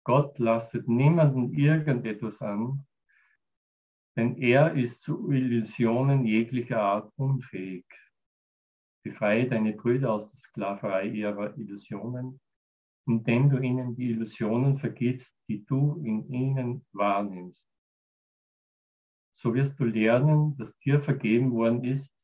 [0.04, 2.86] Gott lastet niemanden irgendetwas an,
[4.16, 7.86] denn er ist zu Illusionen jeglicher Art unfähig.
[9.04, 12.40] Befreie deine Brüder aus der Sklaverei ihrer Illusionen
[13.06, 17.66] indem du ihnen die Illusionen vergibst, die du in ihnen wahrnimmst.
[19.34, 22.14] So wirst du lernen, dass dir vergeben worden ist,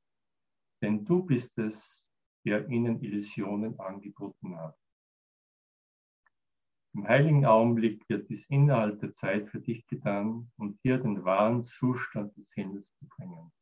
[0.82, 2.08] denn du bist es,
[2.44, 4.76] der ihnen Illusionen angeboten hat.
[6.94, 11.62] Im heiligen Augenblick wird dies innerhalb der Zeit für dich getan, um dir den wahren
[11.62, 13.52] Zustand des Himmels zu bringen.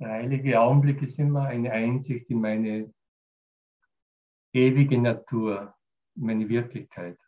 [0.00, 2.94] Der heilige Augenblick ist immer eine Einsicht in meine
[4.54, 5.74] ewige Natur,
[6.16, 7.18] in meine Wirklichkeit.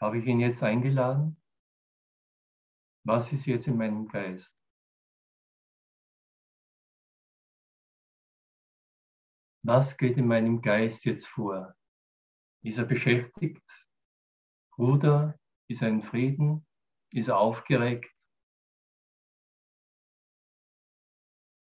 [0.00, 1.36] Habe ich ihn jetzt eingeladen?
[3.04, 4.60] Was ist jetzt in meinem Geist?
[9.62, 11.74] was geht in meinem Geist jetzt vor?
[12.62, 13.62] Ist er beschäftigt?
[14.74, 16.66] Bruder, ist er in Frieden?
[17.12, 18.10] Ist er aufgeregt?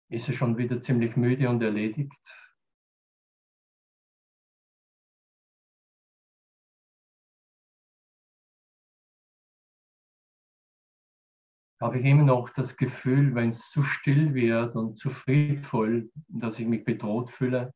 [0.10, 2.41] Ist er schon wieder ziemlich müde und erledigt?
[11.82, 16.60] Habe ich immer noch das Gefühl, wenn es zu still wird und zu friedvoll, dass
[16.60, 17.74] ich mich bedroht fühle,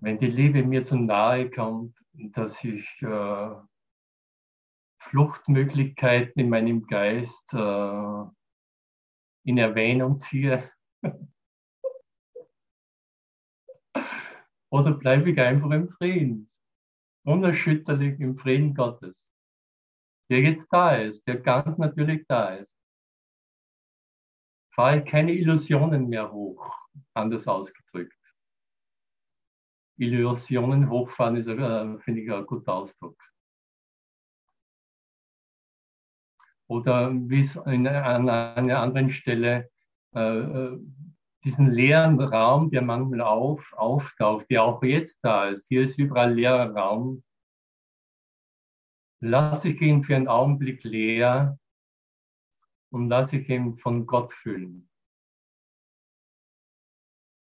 [0.00, 3.54] wenn die Liebe mir zu nahe kommt, dass ich äh,
[4.98, 8.24] Fluchtmöglichkeiten in meinem Geist äh,
[9.44, 10.70] in Erwähnung ziehe?
[14.70, 16.50] Oder bleibe ich einfach im Frieden,
[17.24, 19.31] unerschütterlich im Frieden Gottes,
[20.32, 22.74] der jetzt da ist, der ganz natürlich da ist?
[24.74, 26.74] Fahre ich keine Illusionen mehr hoch,
[27.12, 28.16] anders ausgedrückt.
[29.98, 33.22] Illusionen hochfahren ist, äh, finde ich, ein guter Ausdruck.
[36.66, 39.70] Oder wie es an einer anderen Stelle
[40.14, 40.80] äh, äh,
[41.44, 45.66] diesen leeren Raum, der manchmal auf, auftaucht, der auch jetzt da ist.
[45.68, 47.22] Hier ist überall leerer Raum.
[49.24, 51.56] Lasse ich ihn für einen Augenblick leer
[52.90, 54.90] und lasse ich ihn von Gott füllen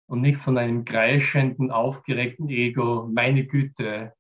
[0.09, 4.15] und nicht von einem kreischenden, aufgeregten Ego, meine Güte,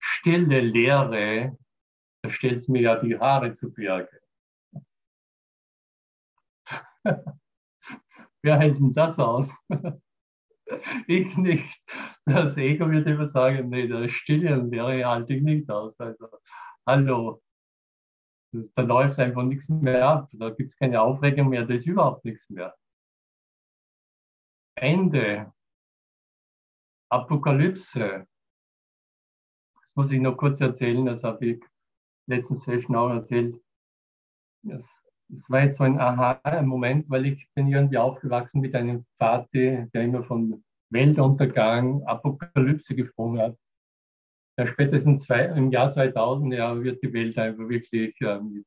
[0.00, 1.56] stille Leere,
[2.22, 4.20] da stellt es mir ja die Haare zu Berge.
[8.42, 9.54] Wer hält denn das aus?
[11.06, 11.82] ich nicht.
[12.24, 15.98] Das Ego wird immer sagen, nee, das Stille und Leere halte ich nicht aus.
[15.98, 16.28] Also,
[16.86, 17.42] hallo,
[18.52, 22.24] da läuft einfach nichts mehr ab, da gibt es keine Aufregung mehr, da ist überhaupt
[22.24, 22.74] nichts mehr.
[24.76, 25.52] Ende,
[27.10, 28.26] Apokalypse.
[29.80, 31.64] Das muss ich noch kurz erzählen, das habe ich
[32.26, 33.60] letzten Session auch erzählt.
[34.62, 34.99] Das
[35.32, 40.02] es war jetzt so ein Aha-Moment, weil ich bin irgendwie aufgewachsen mit einem Vater, der
[40.02, 43.56] immer von Weltuntergang, Apokalypse gesprochen hat.
[44.58, 48.66] Ja, spätestens zwei, im Jahr 2000 ja, wird die Welt einfach wirklich äh, mit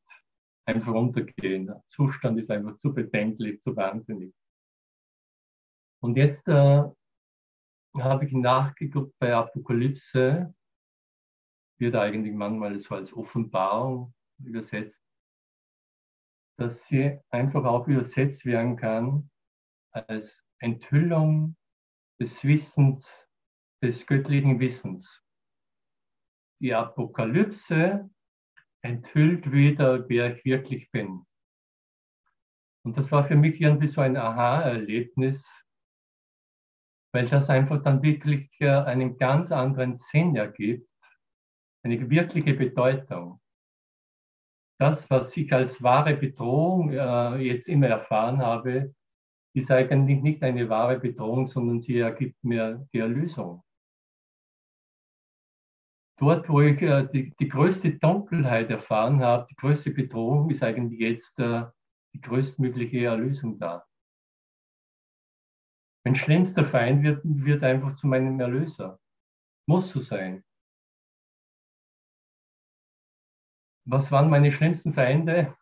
[0.65, 1.67] einfach untergehen.
[1.67, 4.33] Der Zustand ist einfach zu bedenklich, zu wahnsinnig.
[6.01, 6.83] Und jetzt äh,
[7.97, 10.53] habe ich nachgeguckt bei Apokalypse,
[11.79, 15.03] wird eigentlich manchmal so als Offenbarung übersetzt
[16.57, 19.29] dass sie einfach auch übersetzt werden kann
[19.91, 21.55] als Enthüllung
[22.19, 23.13] des Wissens,
[23.81, 25.21] des göttlichen Wissens.
[26.61, 28.09] Die Apokalypse
[28.81, 31.25] enthüllt wieder, wer ich wirklich bin.
[32.85, 35.45] Und das war für mich irgendwie so ein Aha-Erlebnis,
[37.13, 40.89] weil das einfach dann wirklich äh, einen ganz anderen Sinn ergibt,
[41.83, 43.39] eine wirkliche Bedeutung
[44.83, 48.93] das, was ich als wahre Bedrohung äh, jetzt immer erfahren habe,
[49.55, 53.63] ist eigentlich nicht eine wahre Bedrohung, sondern sie ergibt mir die Erlösung.
[56.19, 60.99] Dort, wo ich äh, die, die, größte Dunkelheit erfahren habe, die größte Bedrohung, ist eigentlich
[60.99, 61.63] jetzt äh,
[62.13, 63.85] die größtmögliche Erlösung da.
[66.05, 68.99] Mein schlimmster Feind wird, wird einfach zu meinem Erlöser.
[69.65, 70.43] Muss so sein.
[73.85, 75.55] Was waren meine schlimmsten Feinde?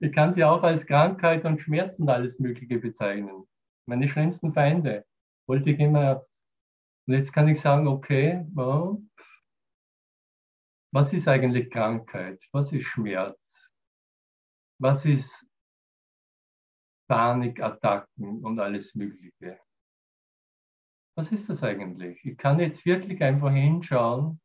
[0.00, 3.46] ich kann sie auch als Krankheit und Schmerz und alles Mögliche bezeichnen.
[3.86, 5.06] Meine schlimmsten Feinde
[5.46, 6.26] wollte ich immer.
[7.06, 8.46] Und jetzt kann ich sagen, okay,
[10.92, 12.40] was ist eigentlich Krankheit?
[12.52, 13.70] Was ist Schmerz?
[14.78, 15.46] Was ist
[17.08, 19.60] Panikattacken und alles Mögliche?
[21.14, 22.24] Was ist das eigentlich?
[22.24, 24.40] Ich kann jetzt wirklich einfach hinschauen.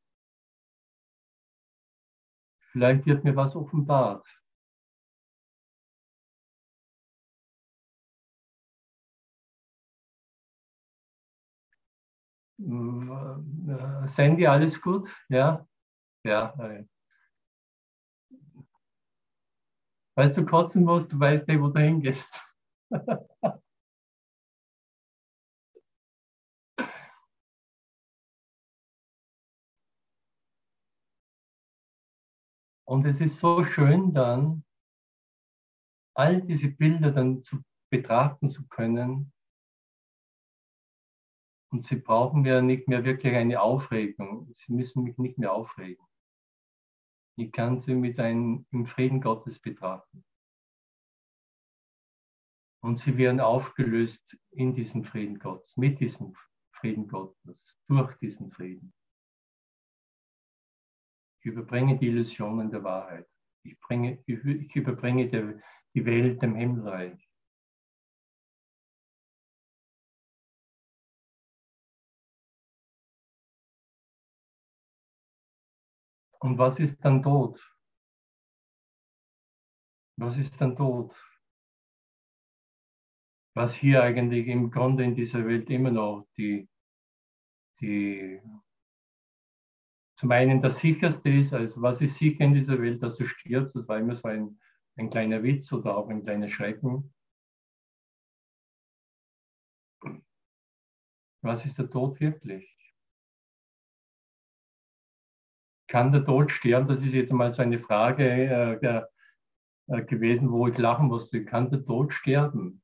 [2.71, 4.27] Vielleicht wird mir was offenbart.
[12.59, 15.09] Äh, Sandy, alles gut?
[15.29, 15.65] Ja?
[16.23, 16.53] Ja.
[20.15, 22.41] Falls du kotzen musst, du weißt eh, wo du hingehst.
[32.87, 34.63] Und es ist so schön dann,
[36.15, 37.61] all diese Bilder dann zu
[37.91, 39.33] betrachten zu können.
[41.69, 44.53] Und sie brauchen mir nicht mehr wirklich eine Aufregung.
[44.55, 46.05] Sie müssen mich nicht mehr aufregen.
[47.37, 50.23] Ich kann sie mit einem im Frieden Gottes betrachten.
[52.81, 56.35] Und sie werden aufgelöst in diesen Frieden Gottes, mit diesem
[56.71, 58.93] Frieden Gottes, durch diesen Frieden.
[61.47, 63.25] Ich überbringe die Illusionen der Wahrheit.
[63.63, 65.61] Ich, bringe, ich überbringe der,
[65.93, 67.25] die Welt dem Himmelreich.
[76.39, 77.57] Und was ist dann Tod?
[80.17, 81.15] Was ist dann Tod?
[83.55, 86.67] Was hier eigentlich im Grunde in dieser Welt immer noch die,
[87.79, 88.41] die
[90.17, 93.75] zum einen das sicherste ist, also was ist sicher in dieser Welt, dass du stirbst,
[93.75, 94.59] das war immer so ein,
[94.95, 97.13] ein kleiner Witz oder auch ein kleiner Schrecken.
[101.43, 102.75] Was ist der Tod wirklich?
[105.87, 106.87] Kann der Tod sterben?
[106.87, 109.03] Das ist jetzt mal so eine Frage äh,
[109.87, 111.45] äh, gewesen, wo ich lachen musste.
[111.45, 112.81] Kann der Tod sterben?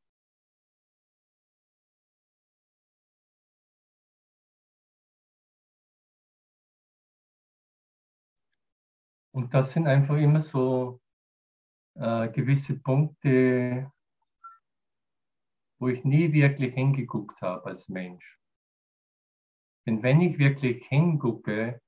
[9.34, 11.01] Und das sind einfach immer so
[11.95, 13.91] äh, gewisse Punkte,
[15.79, 18.39] wo ich nie wirklich hingeguckt habe als Mensch.
[19.88, 21.81] Denn wenn ich wirklich hingucke,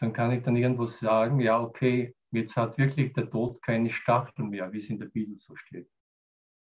[0.00, 4.46] dann kann ich dann irgendwo sagen, ja, okay, jetzt hat wirklich der Tod keine Stachel
[4.46, 5.88] mehr, wie es in der Bibel so steht.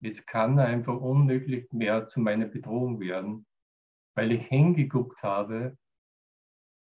[0.00, 3.46] Jetzt kann er einfach unmöglich mehr zu meiner Bedrohung werden,
[4.14, 5.78] weil ich hingeguckt habe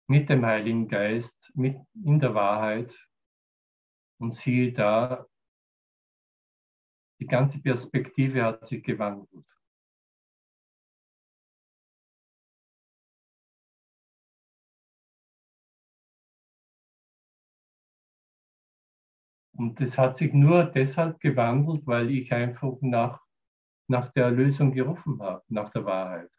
[0.06, 2.94] mit dem Heiligen Geist, mit in der Wahrheit.
[4.20, 5.26] Und siehe da,
[7.20, 9.46] die ganze Perspektive hat sich gewandelt.
[19.56, 23.20] Und das hat sich nur deshalb gewandelt, weil ich einfach nach,
[23.88, 26.30] nach der Erlösung gerufen habe, nach der Wahrheit.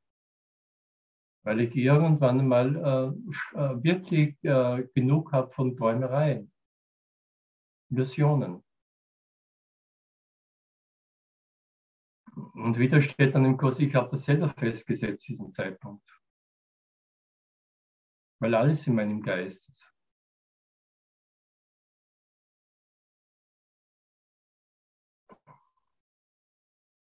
[1.46, 6.52] Weil ich irgendwann mal äh, äh, wirklich äh, genug habe von Träumereien,
[7.92, 8.64] Illusionen.
[12.34, 16.04] Und wieder steht dann im Kurs, ich habe das selber festgesetzt, diesen Zeitpunkt.
[18.40, 19.94] Weil alles in meinem Geist ist.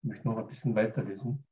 [0.03, 1.43] Ich möchte noch ein bisschen weiterlesen.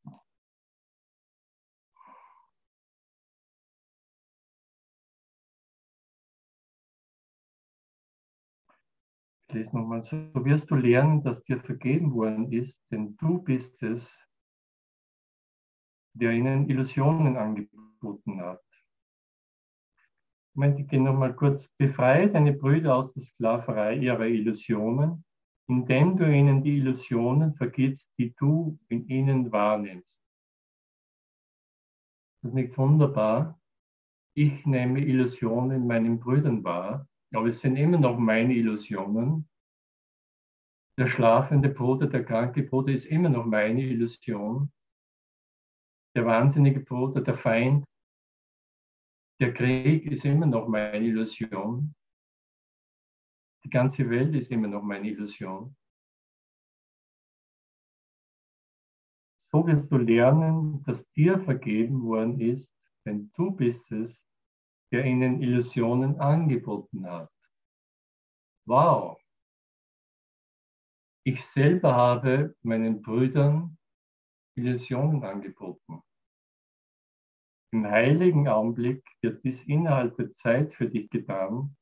[9.54, 14.28] Lese nochmal, so wirst du lernen, dass dir vergeben worden ist, denn du bist es,
[16.14, 18.64] der ihnen Illusionen angeboten hat.
[20.56, 21.68] Moment, ich gehe nochmal kurz.
[21.78, 25.26] Befreie deine Brüder aus der Sklaverei ihrer Illusionen,
[25.68, 30.22] indem du ihnen die Illusionen vergibst, die du in ihnen wahrnimmst.
[32.42, 33.60] Das ist nicht wunderbar.
[34.36, 39.50] Ich nehme Illusionen in meinen Brüdern wahr aber es sind immer noch meine Illusionen.
[40.98, 44.72] Der schlafende Bruder, der kranke Bruder ist immer noch meine Illusion.
[46.16, 47.86] Der wahnsinnige Bruder, der Feind,
[49.42, 51.96] der Krieg ist immer noch meine Illusion.
[53.66, 55.76] Die ganze Welt ist immer noch meine Illusion.
[59.40, 62.76] So wirst du lernen, dass dir vergeben worden ist,
[63.06, 64.28] denn du bist es,
[64.94, 67.32] der ihnen Illusionen angeboten hat.
[68.68, 69.20] Wow!
[71.26, 73.78] Ich selber habe meinen Brüdern
[74.56, 76.04] Illusionen angeboten.
[77.72, 81.76] Im heiligen Augenblick wird dies innerhalb der Zeit für dich getan,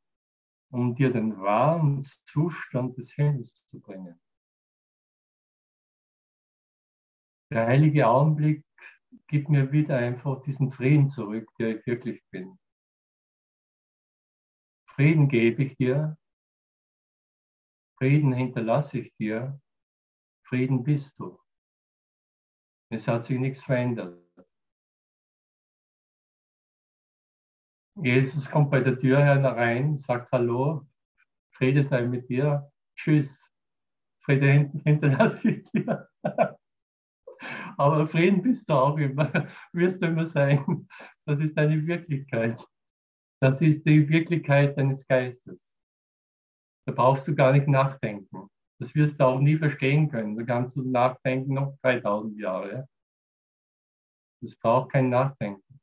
[0.72, 4.22] um dir den wahren Zustand des Himmels zu bringen.
[7.52, 8.64] Der heilige Augenblick
[9.28, 12.58] gibt mir wieder einfach diesen Frieden zurück, der ich wirklich bin.
[15.02, 16.16] Frieden gebe ich dir,
[17.98, 19.60] Frieden hinterlasse ich dir,
[20.46, 21.40] Frieden bist du.
[22.92, 24.24] Es hat sich nichts verändert.
[27.96, 30.88] Jesus kommt bei der Tür herein, sagt Hallo,
[31.56, 33.52] Friede sei mit dir, Tschüss,
[34.24, 36.08] Friede hinterlasse ich dir.
[37.76, 40.88] Aber Frieden bist du auch immer, wirst du immer sein.
[41.26, 42.64] Das ist deine Wirklichkeit.
[43.42, 45.82] Das ist die Wirklichkeit deines Geistes.
[46.86, 48.50] Da brauchst du gar nicht nachdenken.
[48.80, 50.38] Das wirst du auch nie verstehen können.
[50.38, 52.88] Da kannst du nachdenken noch 3000 Jahre.
[54.42, 55.80] Das braucht kein Nachdenken.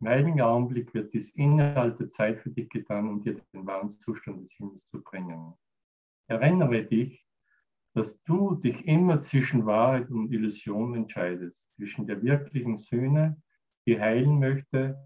[0.00, 3.90] Im heiligen Augenblick wird dies innerhalb der Zeit für dich getan, um dir den wahren
[3.90, 5.54] Zustand des Himmels zu bringen.
[6.28, 7.25] Erinnere dich,
[7.96, 13.40] dass du dich immer zwischen Wahrheit und Illusion entscheidest, zwischen der wirklichen Söhne,
[13.86, 14.98] die heilen möchte,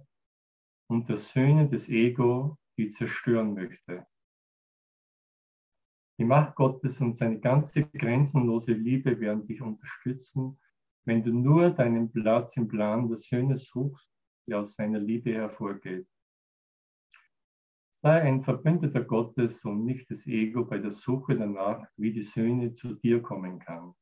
[0.88, 4.04] und der Söhne des Ego, die zerstören möchte.
[6.18, 10.58] Die Macht Gottes und seine ganze grenzenlose Liebe werden dich unterstützen,
[11.04, 14.10] wenn du nur deinen Platz im Plan der Söhne suchst,
[14.48, 16.08] der aus seiner Liebe hervorgeht.
[18.02, 22.72] Sei ein Verbündeter Gottes und nicht das Ego bei der Suche danach, wie die Söhne
[22.74, 23.94] zu dir kommen kann.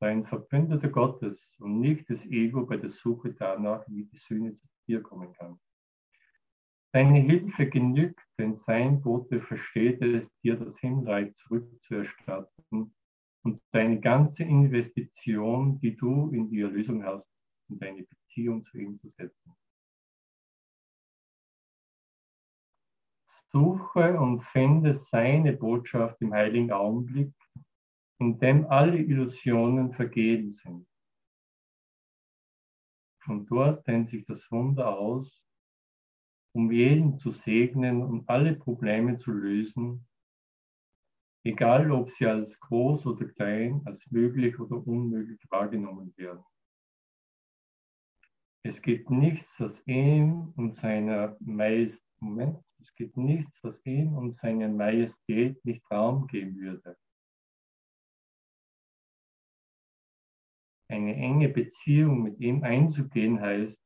[0.00, 4.54] Sei ein Verbündeter Gottes und nicht das Ego bei der Suche danach, wie die Söhne
[4.54, 5.58] zu dir kommen kann.
[6.92, 12.94] Deine Hilfe genügt, denn sein Bote versteht es, dir das Himmelreich zurückzuerstatten
[13.44, 17.30] und deine ganze Investition, die du in die Erlösung hast,
[17.70, 19.54] in deine Beziehung zu ihm zu setzen.
[23.52, 27.34] Suche und finde seine Botschaft im heiligen Augenblick,
[28.18, 30.86] in dem alle Illusionen vergeben sind.
[33.22, 35.44] Von dort dehnt sich das Wunder aus,
[36.54, 40.06] um jeden zu segnen und alle Probleme zu lösen,
[41.44, 46.44] egal ob sie als groß oder klein, als möglich oder unmöglich wahrgenommen werden.
[48.64, 54.36] Es gibt nichts, was ihm und seiner Majestät, Moment, es gibt nichts, was ihm und
[54.36, 56.96] seiner Majestät nicht Raum geben würde.
[60.88, 63.82] Eine enge Beziehung mit ihm einzugehen heißt,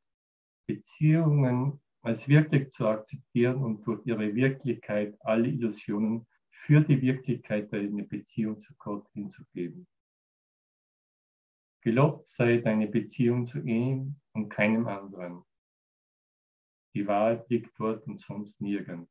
[0.69, 7.89] Beziehungen als wirklich zu akzeptieren und durch ihre Wirklichkeit alle Illusionen für die Wirklichkeit der
[7.89, 9.87] Beziehung zu Gott hinzugeben.
[11.81, 15.46] Gelobt sei deine Beziehung zu ihm und keinem anderen.
[16.97, 19.11] Die Wahrheit liegt dort und sonst nirgend.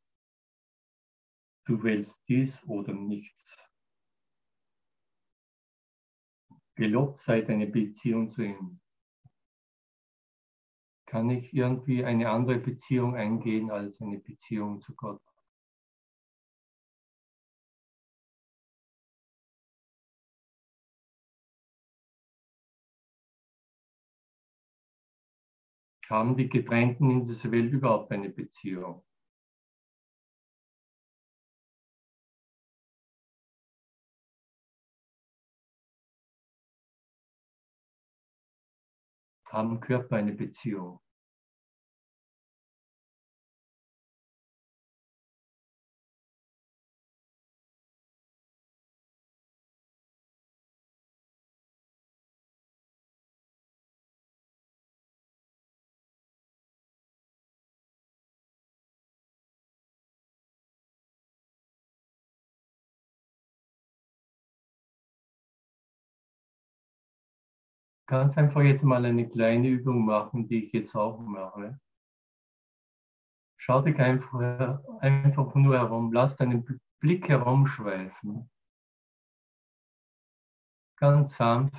[1.66, 3.56] Du wählst dies oder nichts.
[6.74, 8.80] Gelobt sei deine Beziehung zu ihm.
[11.06, 15.22] Kann ich irgendwie eine andere Beziehung eingehen als eine Beziehung zu Gott?
[26.10, 29.04] Haben die Getrennten in dieser Welt überhaupt eine Beziehung?
[39.46, 41.00] Haben Körper eine Beziehung?
[68.08, 71.80] Ganz einfach jetzt mal eine kleine Übung machen, die ich jetzt auch mache.
[73.58, 78.50] Schau dich einfach, einfach nur herum, lass deinen Blick herumschweifen.
[80.98, 81.74] Ganz sanft.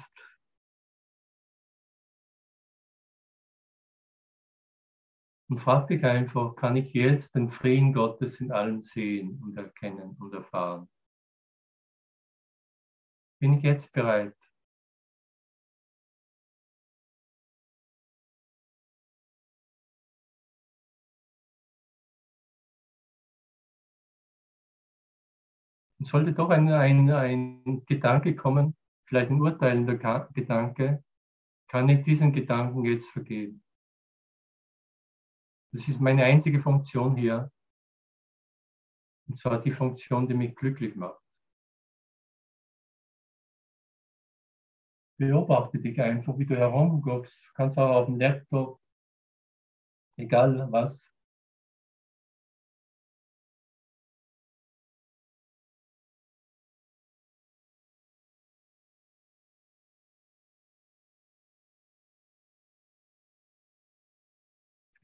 [5.49, 10.17] Und frag dich einfach, kann ich jetzt den Frieden Gottes in allem sehen und erkennen
[10.19, 10.89] und erfahren?
[13.39, 14.35] Bin ich jetzt bereit?
[26.07, 28.77] Sollte doch ein, ein, ein Gedanke kommen,
[29.07, 29.97] vielleicht ein urteilender
[30.33, 31.03] Gedanke,
[31.69, 33.63] kann ich diesen Gedanken jetzt vergeben.
[35.73, 37.51] Das ist meine einzige Funktion hier.
[39.29, 41.21] Und zwar die Funktion, die mich glücklich macht.
[45.19, 47.39] Beobachte dich einfach, wie du herumguckst.
[47.43, 48.81] Du kannst auch auf dem Laptop,
[50.17, 51.13] egal was,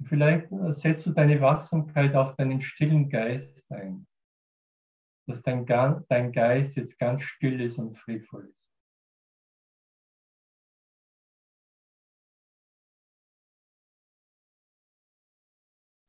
[0.08, 4.06] Vielleicht setzt du deine Wachsamkeit auf deinen stillen Geist ein,
[5.26, 8.72] dass dein, dein Geist jetzt ganz still ist und friedvoll ist.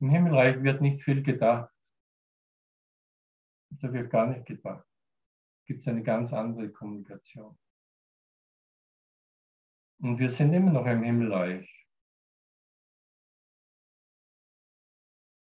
[0.00, 1.72] Im Himmelreich wird nicht viel gedacht.
[3.70, 4.86] Da wird gar nicht gedacht.
[5.66, 7.58] Gibt es eine ganz andere Kommunikation.
[10.00, 11.83] Und wir sind immer noch im Himmelreich.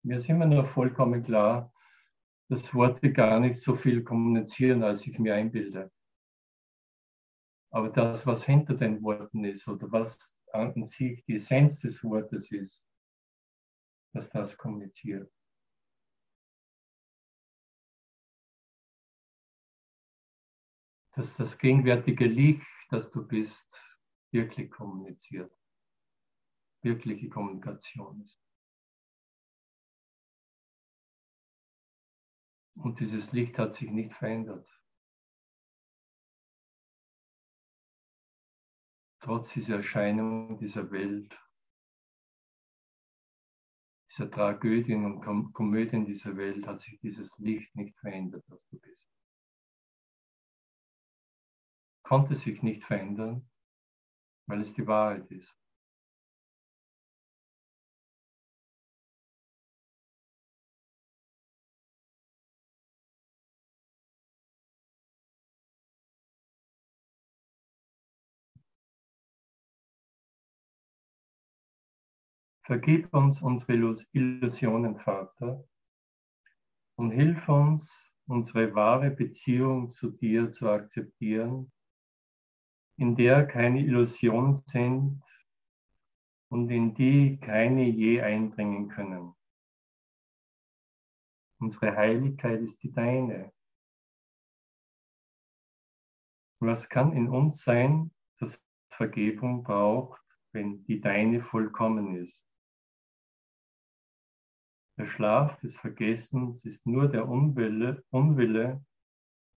[0.10, 1.72] Mir ist immer noch vollkommen klar,
[2.50, 5.92] dass Worte gar nicht so viel kommunizieren, als ich mir einbilde.
[7.72, 12.52] Aber das, was hinter den Worten ist oder was an sich die Essenz des Wortes
[12.52, 12.84] ist,
[14.12, 15.32] dass das kommuniziert.
[21.14, 23.80] Dass das gegenwärtige Licht, das du bist,
[24.32, 25.56] wirklich kommuniziert.
[26.82, 28.49] Wirkliche Kommunikation ist.
[32.82, 34.68] Und dieses Licht hat sich nicht verändert.
[39.22, 41.38] Trotz dieser Erscheinung dieser Welt,
[44.10, 48.80] dieser Tragödien und Kom Komödien dieser Welt hat sich dieses Licht nicht verändert, das du
[48.80, 49.06] bist.
[52.04, 53.50] Konnte sich nicht verändern,
[54.48, 55.59] weil es die Wahrheit ist.
[72.70, 73.74] Vergib uns unsere
[74.12, 75.68] Illusionen, Vater,
[76.98, 77.92] und hilf uns,
[78.28, 81.72] unsere wahre Beziehung zu dir zu akzeptieren,
[82.96, 85.24] in der keine Illusionen sind
[86.50, 89.34] und in die keine je eindringen können.
[91.58, 93.52] Unsere Heiligkeit ist die deine.
[96.60, 102.49] Was kann in uns sein, das Vergebung braucht, wenn die deine vollkommen ist?
[105.00, 108.86] Der Schlaf des Vergessens ist nur der Unwille, Unwille,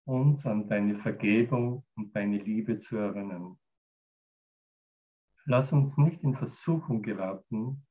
[0.05, 3.59] uns an deine Vergebung und deine Liebe zu erinnern.
[5.43, 7.85] Lass uns nicht in Versuchung geraten,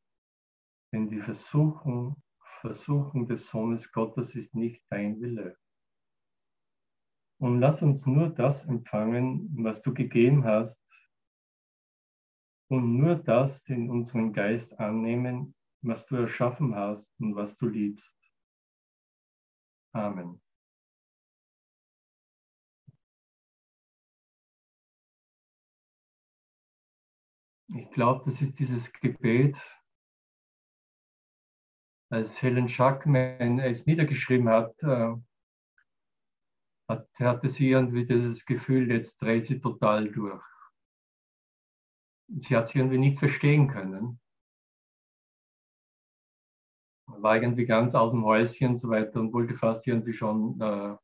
[0.92, 2.16] denn die Versuchung,
[2.62, 5.58] Versuchung des Sohnes Gottes ist nicht dein Wille.
[7.38, 10.80] Und lass uns nur das empfangen, was du gegeben hast,
[12.68, 18.16] und nur das in unseren Geist annehmen, was du erschaffen hast und was du liebst.
[19.94, 20.40] Amen.
[27.74, 29.56] Ich glaube, das ist dieses Gebet,
[32.10, 35.14] als Helen Schackman es niedergeschrieben hat, äh,
[36.88, 40.44] hat, hatte sie irgendwie dieses Gefühl, jetzt dreht sie total durch.
[42.28, 44.21] Sie hat sie irgendwie nicht verstehen können.
[47.22, 50.96] War irgendwie ganz aus dem Häuschen und so weiter und wollte fast irgendwie schon äh,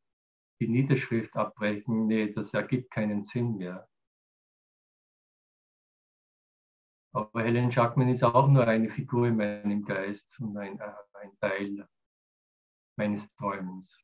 [0.61, 2.07] die Niederschrift abbrechen.
[2.07, 3.89] Nee, das ergibt keinen Sinn mehr.
[7.13, 11.37] Aber Helen Schackman ist auch nur eine Figur in meinem Geist und ein, äh, ein
[11.41, 11.89] Teil
[12.97, 13.97] meines Träumens.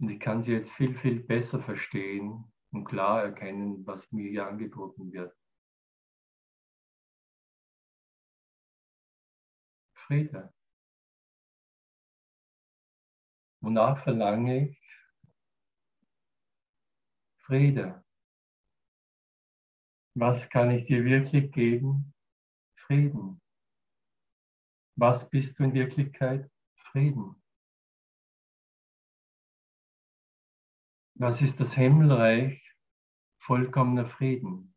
[0.00, 4.46] Und ich kann sie jetzt viel, viel besser verstehen und klar erkennen, was mir hier
[4.46, 5.34] angeboten wird.
[10.10, 10.52] Friede.
[13.60, 14.80] Wonach verlange ich?
[17.46, 18.04] Friede.
[20.16, 22.12] Was kann ich dir wirklich geben?
[22.74, 23.40] Frieden.
[24.96, 26.50] Was bist du in Wirklichkeit?
[26.74, 27.40] Frieden.
[31.14, 32.74] Was ist das Himmelreich?
[33.38, 34.69] Vollkommener Frieden.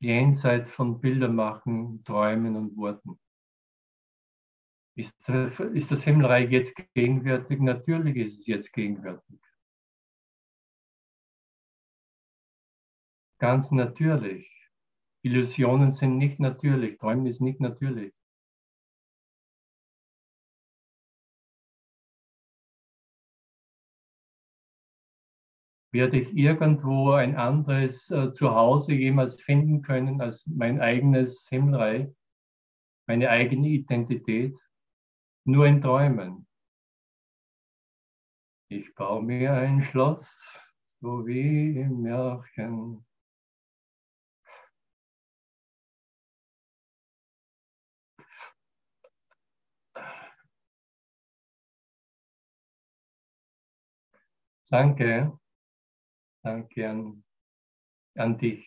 [0.00, 3.18] Jenseits von Bildermachen, Träumen und Worten.
[4.96, 5.14] Ist,
[5.74, 7.60] ist das Himmelreich jetzt gegenwärtig?
[7.60, 9.40] Natürlich ist es jetzt gegenwärtig.
[13.38, 14.52] Ganz natürlich.
[15.22, 18.12] Illusionen sind nicht natürlich, Träumen ist nicht natürlich.
[25.92, 32.08] Werde ich irgendwo ein anderes äh, Zuhause jemals finden können als mein eigenes Himmelreich,
[33.06, 34.56] meine eigene Identität,
[35.44, 36.46] nur in Träumen.
[38.70, 40.42] Ich baue mir ein Schloss,
[41.00, 43.04] so wie im Märchen.
[54.70, 55.38] Danke.
[56.48, 57.22] Danke an,
[58.16, 58.66] an dich,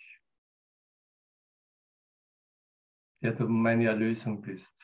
[3.23, 4.75] der du meine Erlösung bist.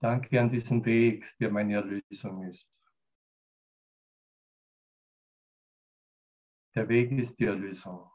[0.00, 2.70] Danke an diesen Weg, der meine Erlösung ist.
[6.76, 8.08] Der Weg ist die Erlösung.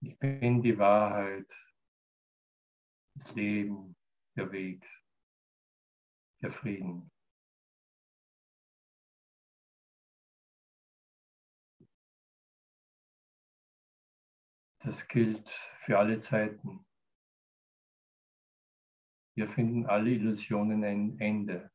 [0.00, 1.48] Ich bin die Wahrheit,
[3.14, 3.96] das Leben,
[4.36, 4.86] der Weg,
[6.40, 7.10] der Frieden.
[14.80, 15.48] Das gilt
[15.84, 16.86] für alle Zeiten.
[19.34, 21.70] Wir finden alle Illusionen ein Ende.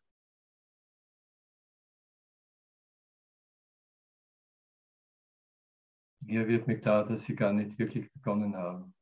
[6.27, 8.93] Hier wird mir klar, dass sie gar nicht wirklich begonnen haben.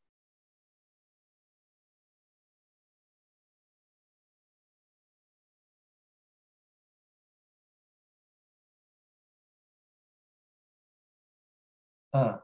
[12.13, 12.43] Ah.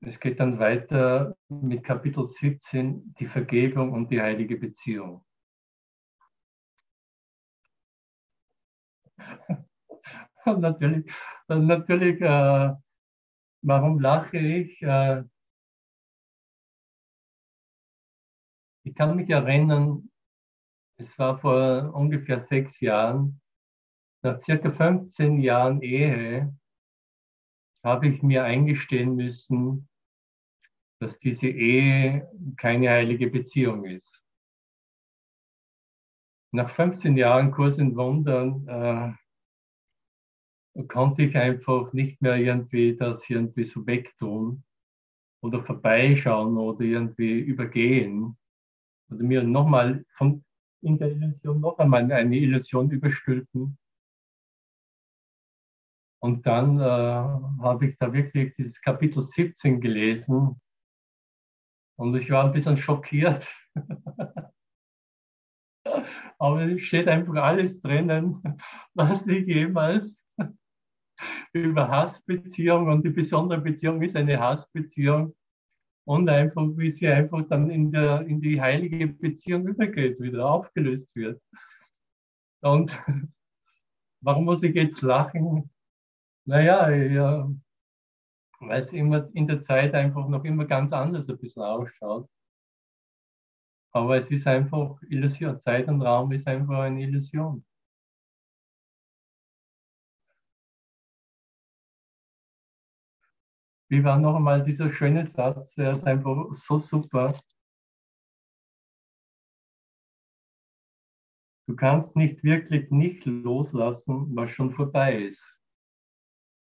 [0.00, 5.24] Es geht dann weiter mit Kapitel 17, die Vergebung und die heilige Beziehung.
[10.56, 11.12] Natürlich,
[11.48, 12.74] natürlich äh,
[13.62, 14.80] warum lache ich?
[14.82, 15.24] Äh,
[18.84, 20.10] ich kann mich erinnern,
[20.96, 23.40] es war vor ungefähr sechs Jahren,
[24.22, 26.52] nach circa 15 Jahren Ehe,
[27.84, 29.88] habe ich mir eingestehen müssen,
[31.00, 34.20] dass diese Ehe keine heilige Beziehung ist.
[36.50, 39.12] Nach 15 Jahren Kurs in Wundern äh,
[40.86, 44.62] konnte ich einfach nicht mehr irgendwie das irgendwie so wegtun
[45.42, 48.36] oder vorbeischauen oder irgendwie übergehen
[49.10, 50.44] oder mir nochmal von
[50.80, 53.76] in der Illusion noch einmal eine Illusion überstülpen.
[56.20, 60.60] Und dann äh, habe ich da wirklich dieses Kapitel 17 gelesen
[61.96, 63.48] und ich war ein bisschen schockiert.
[66.38, 68.42] Aber es steht einfach alles drinnen,
[68.94, 70.24] was ich jemals
[71.52, 75.34] über Hassbeziehung und die besondere Beziehung ist eine Hassbeziehung
[76.04, 81.08] und einfach, wie sie einfach dann in, der, in die heilige Beziehung übergeht, wieder aufgelöst
[81.14, 81.40] wird.
[82.60, 82.96] Und
[84.20, 85.70] warum muss ich jetzt lachen?
[86.46, 87.50] Naja, ja,
[88.60, 92.28] weil es immer in der Zeit einfach noch immer ganz anders ein bisschen ausschaut.
[93.92, 95.60] Aber es ist einfach Illusion.
[95.60, 97.64] Zeit und Raum ist einfach eine Illusion.
[103.90, 105.74] Wie war noch einmal dieser schöne Satz?
[105.74, 107.34] Der ist einfach so super.
[111.66, 115.42] Du kannst nicht wirklich nicht loslassen, was schon vorbei ist.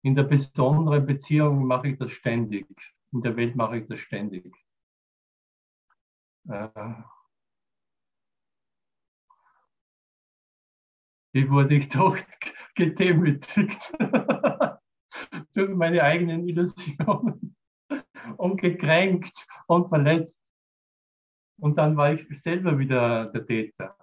[0.03, 2.67] In der besonderen Beziehung mache ich das ständig.
[3.12, 4.53] In der Welt mache ich das ständig.
[6.49, 6.69] Äh,
[11.33, 12.17] wie wurde ich doch
[12.75, 13.93] gedemütigt
[15.55, 17.57] durch meine eigenen Illusionen
[18.37, 19.33] und gekränkt
[19.67, 20.43] und verletzt.
[21.61, 23.97] Und dann war ich selber wieder der Täter.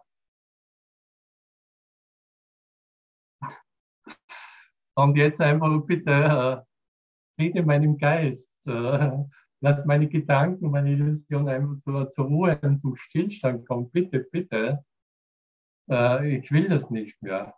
[4.96, 6.62] Und jetzt einfach bitte äh,
[7.36, 8.50] Friede meinem Geist.
[8.66, 9.12] Äh,
[9.62, 13.90] lass meine Gedanken, meine Illusion einfach zur, zur Ruhe und zum Stillstand kommen.
[13.90, 14.86] Bitte, bitte.
[15.90, 17.56] Äh, ich will das nicht mehr.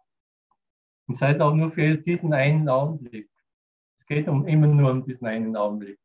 [1.07, 3.29] Und sei es auch nur für diesen einen Augenblick.
[4.03, 5.97] Es geht um, immer nur um diesen einen Augenblick.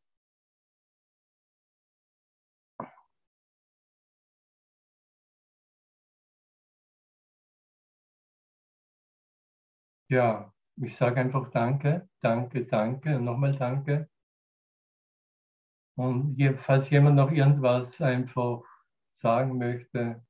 [10.09, 14.09] Ja, ich sage einfach Danke, Danke, Danke, nochmal Danke.
[15.97, 18.63] Und falls jemand noch irgendwas einfach
[19.09, 20.25] sagen möchte,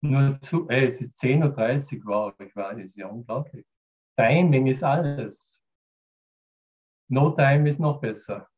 [0.00, 3.66] nur zu, ey, es ist 10.30 Uhr, wow, ich weiß, ist ja unglaublich.
[4.16, 5.57] Timing ist alles.
[7.08, 8.48] No time ist noch besser.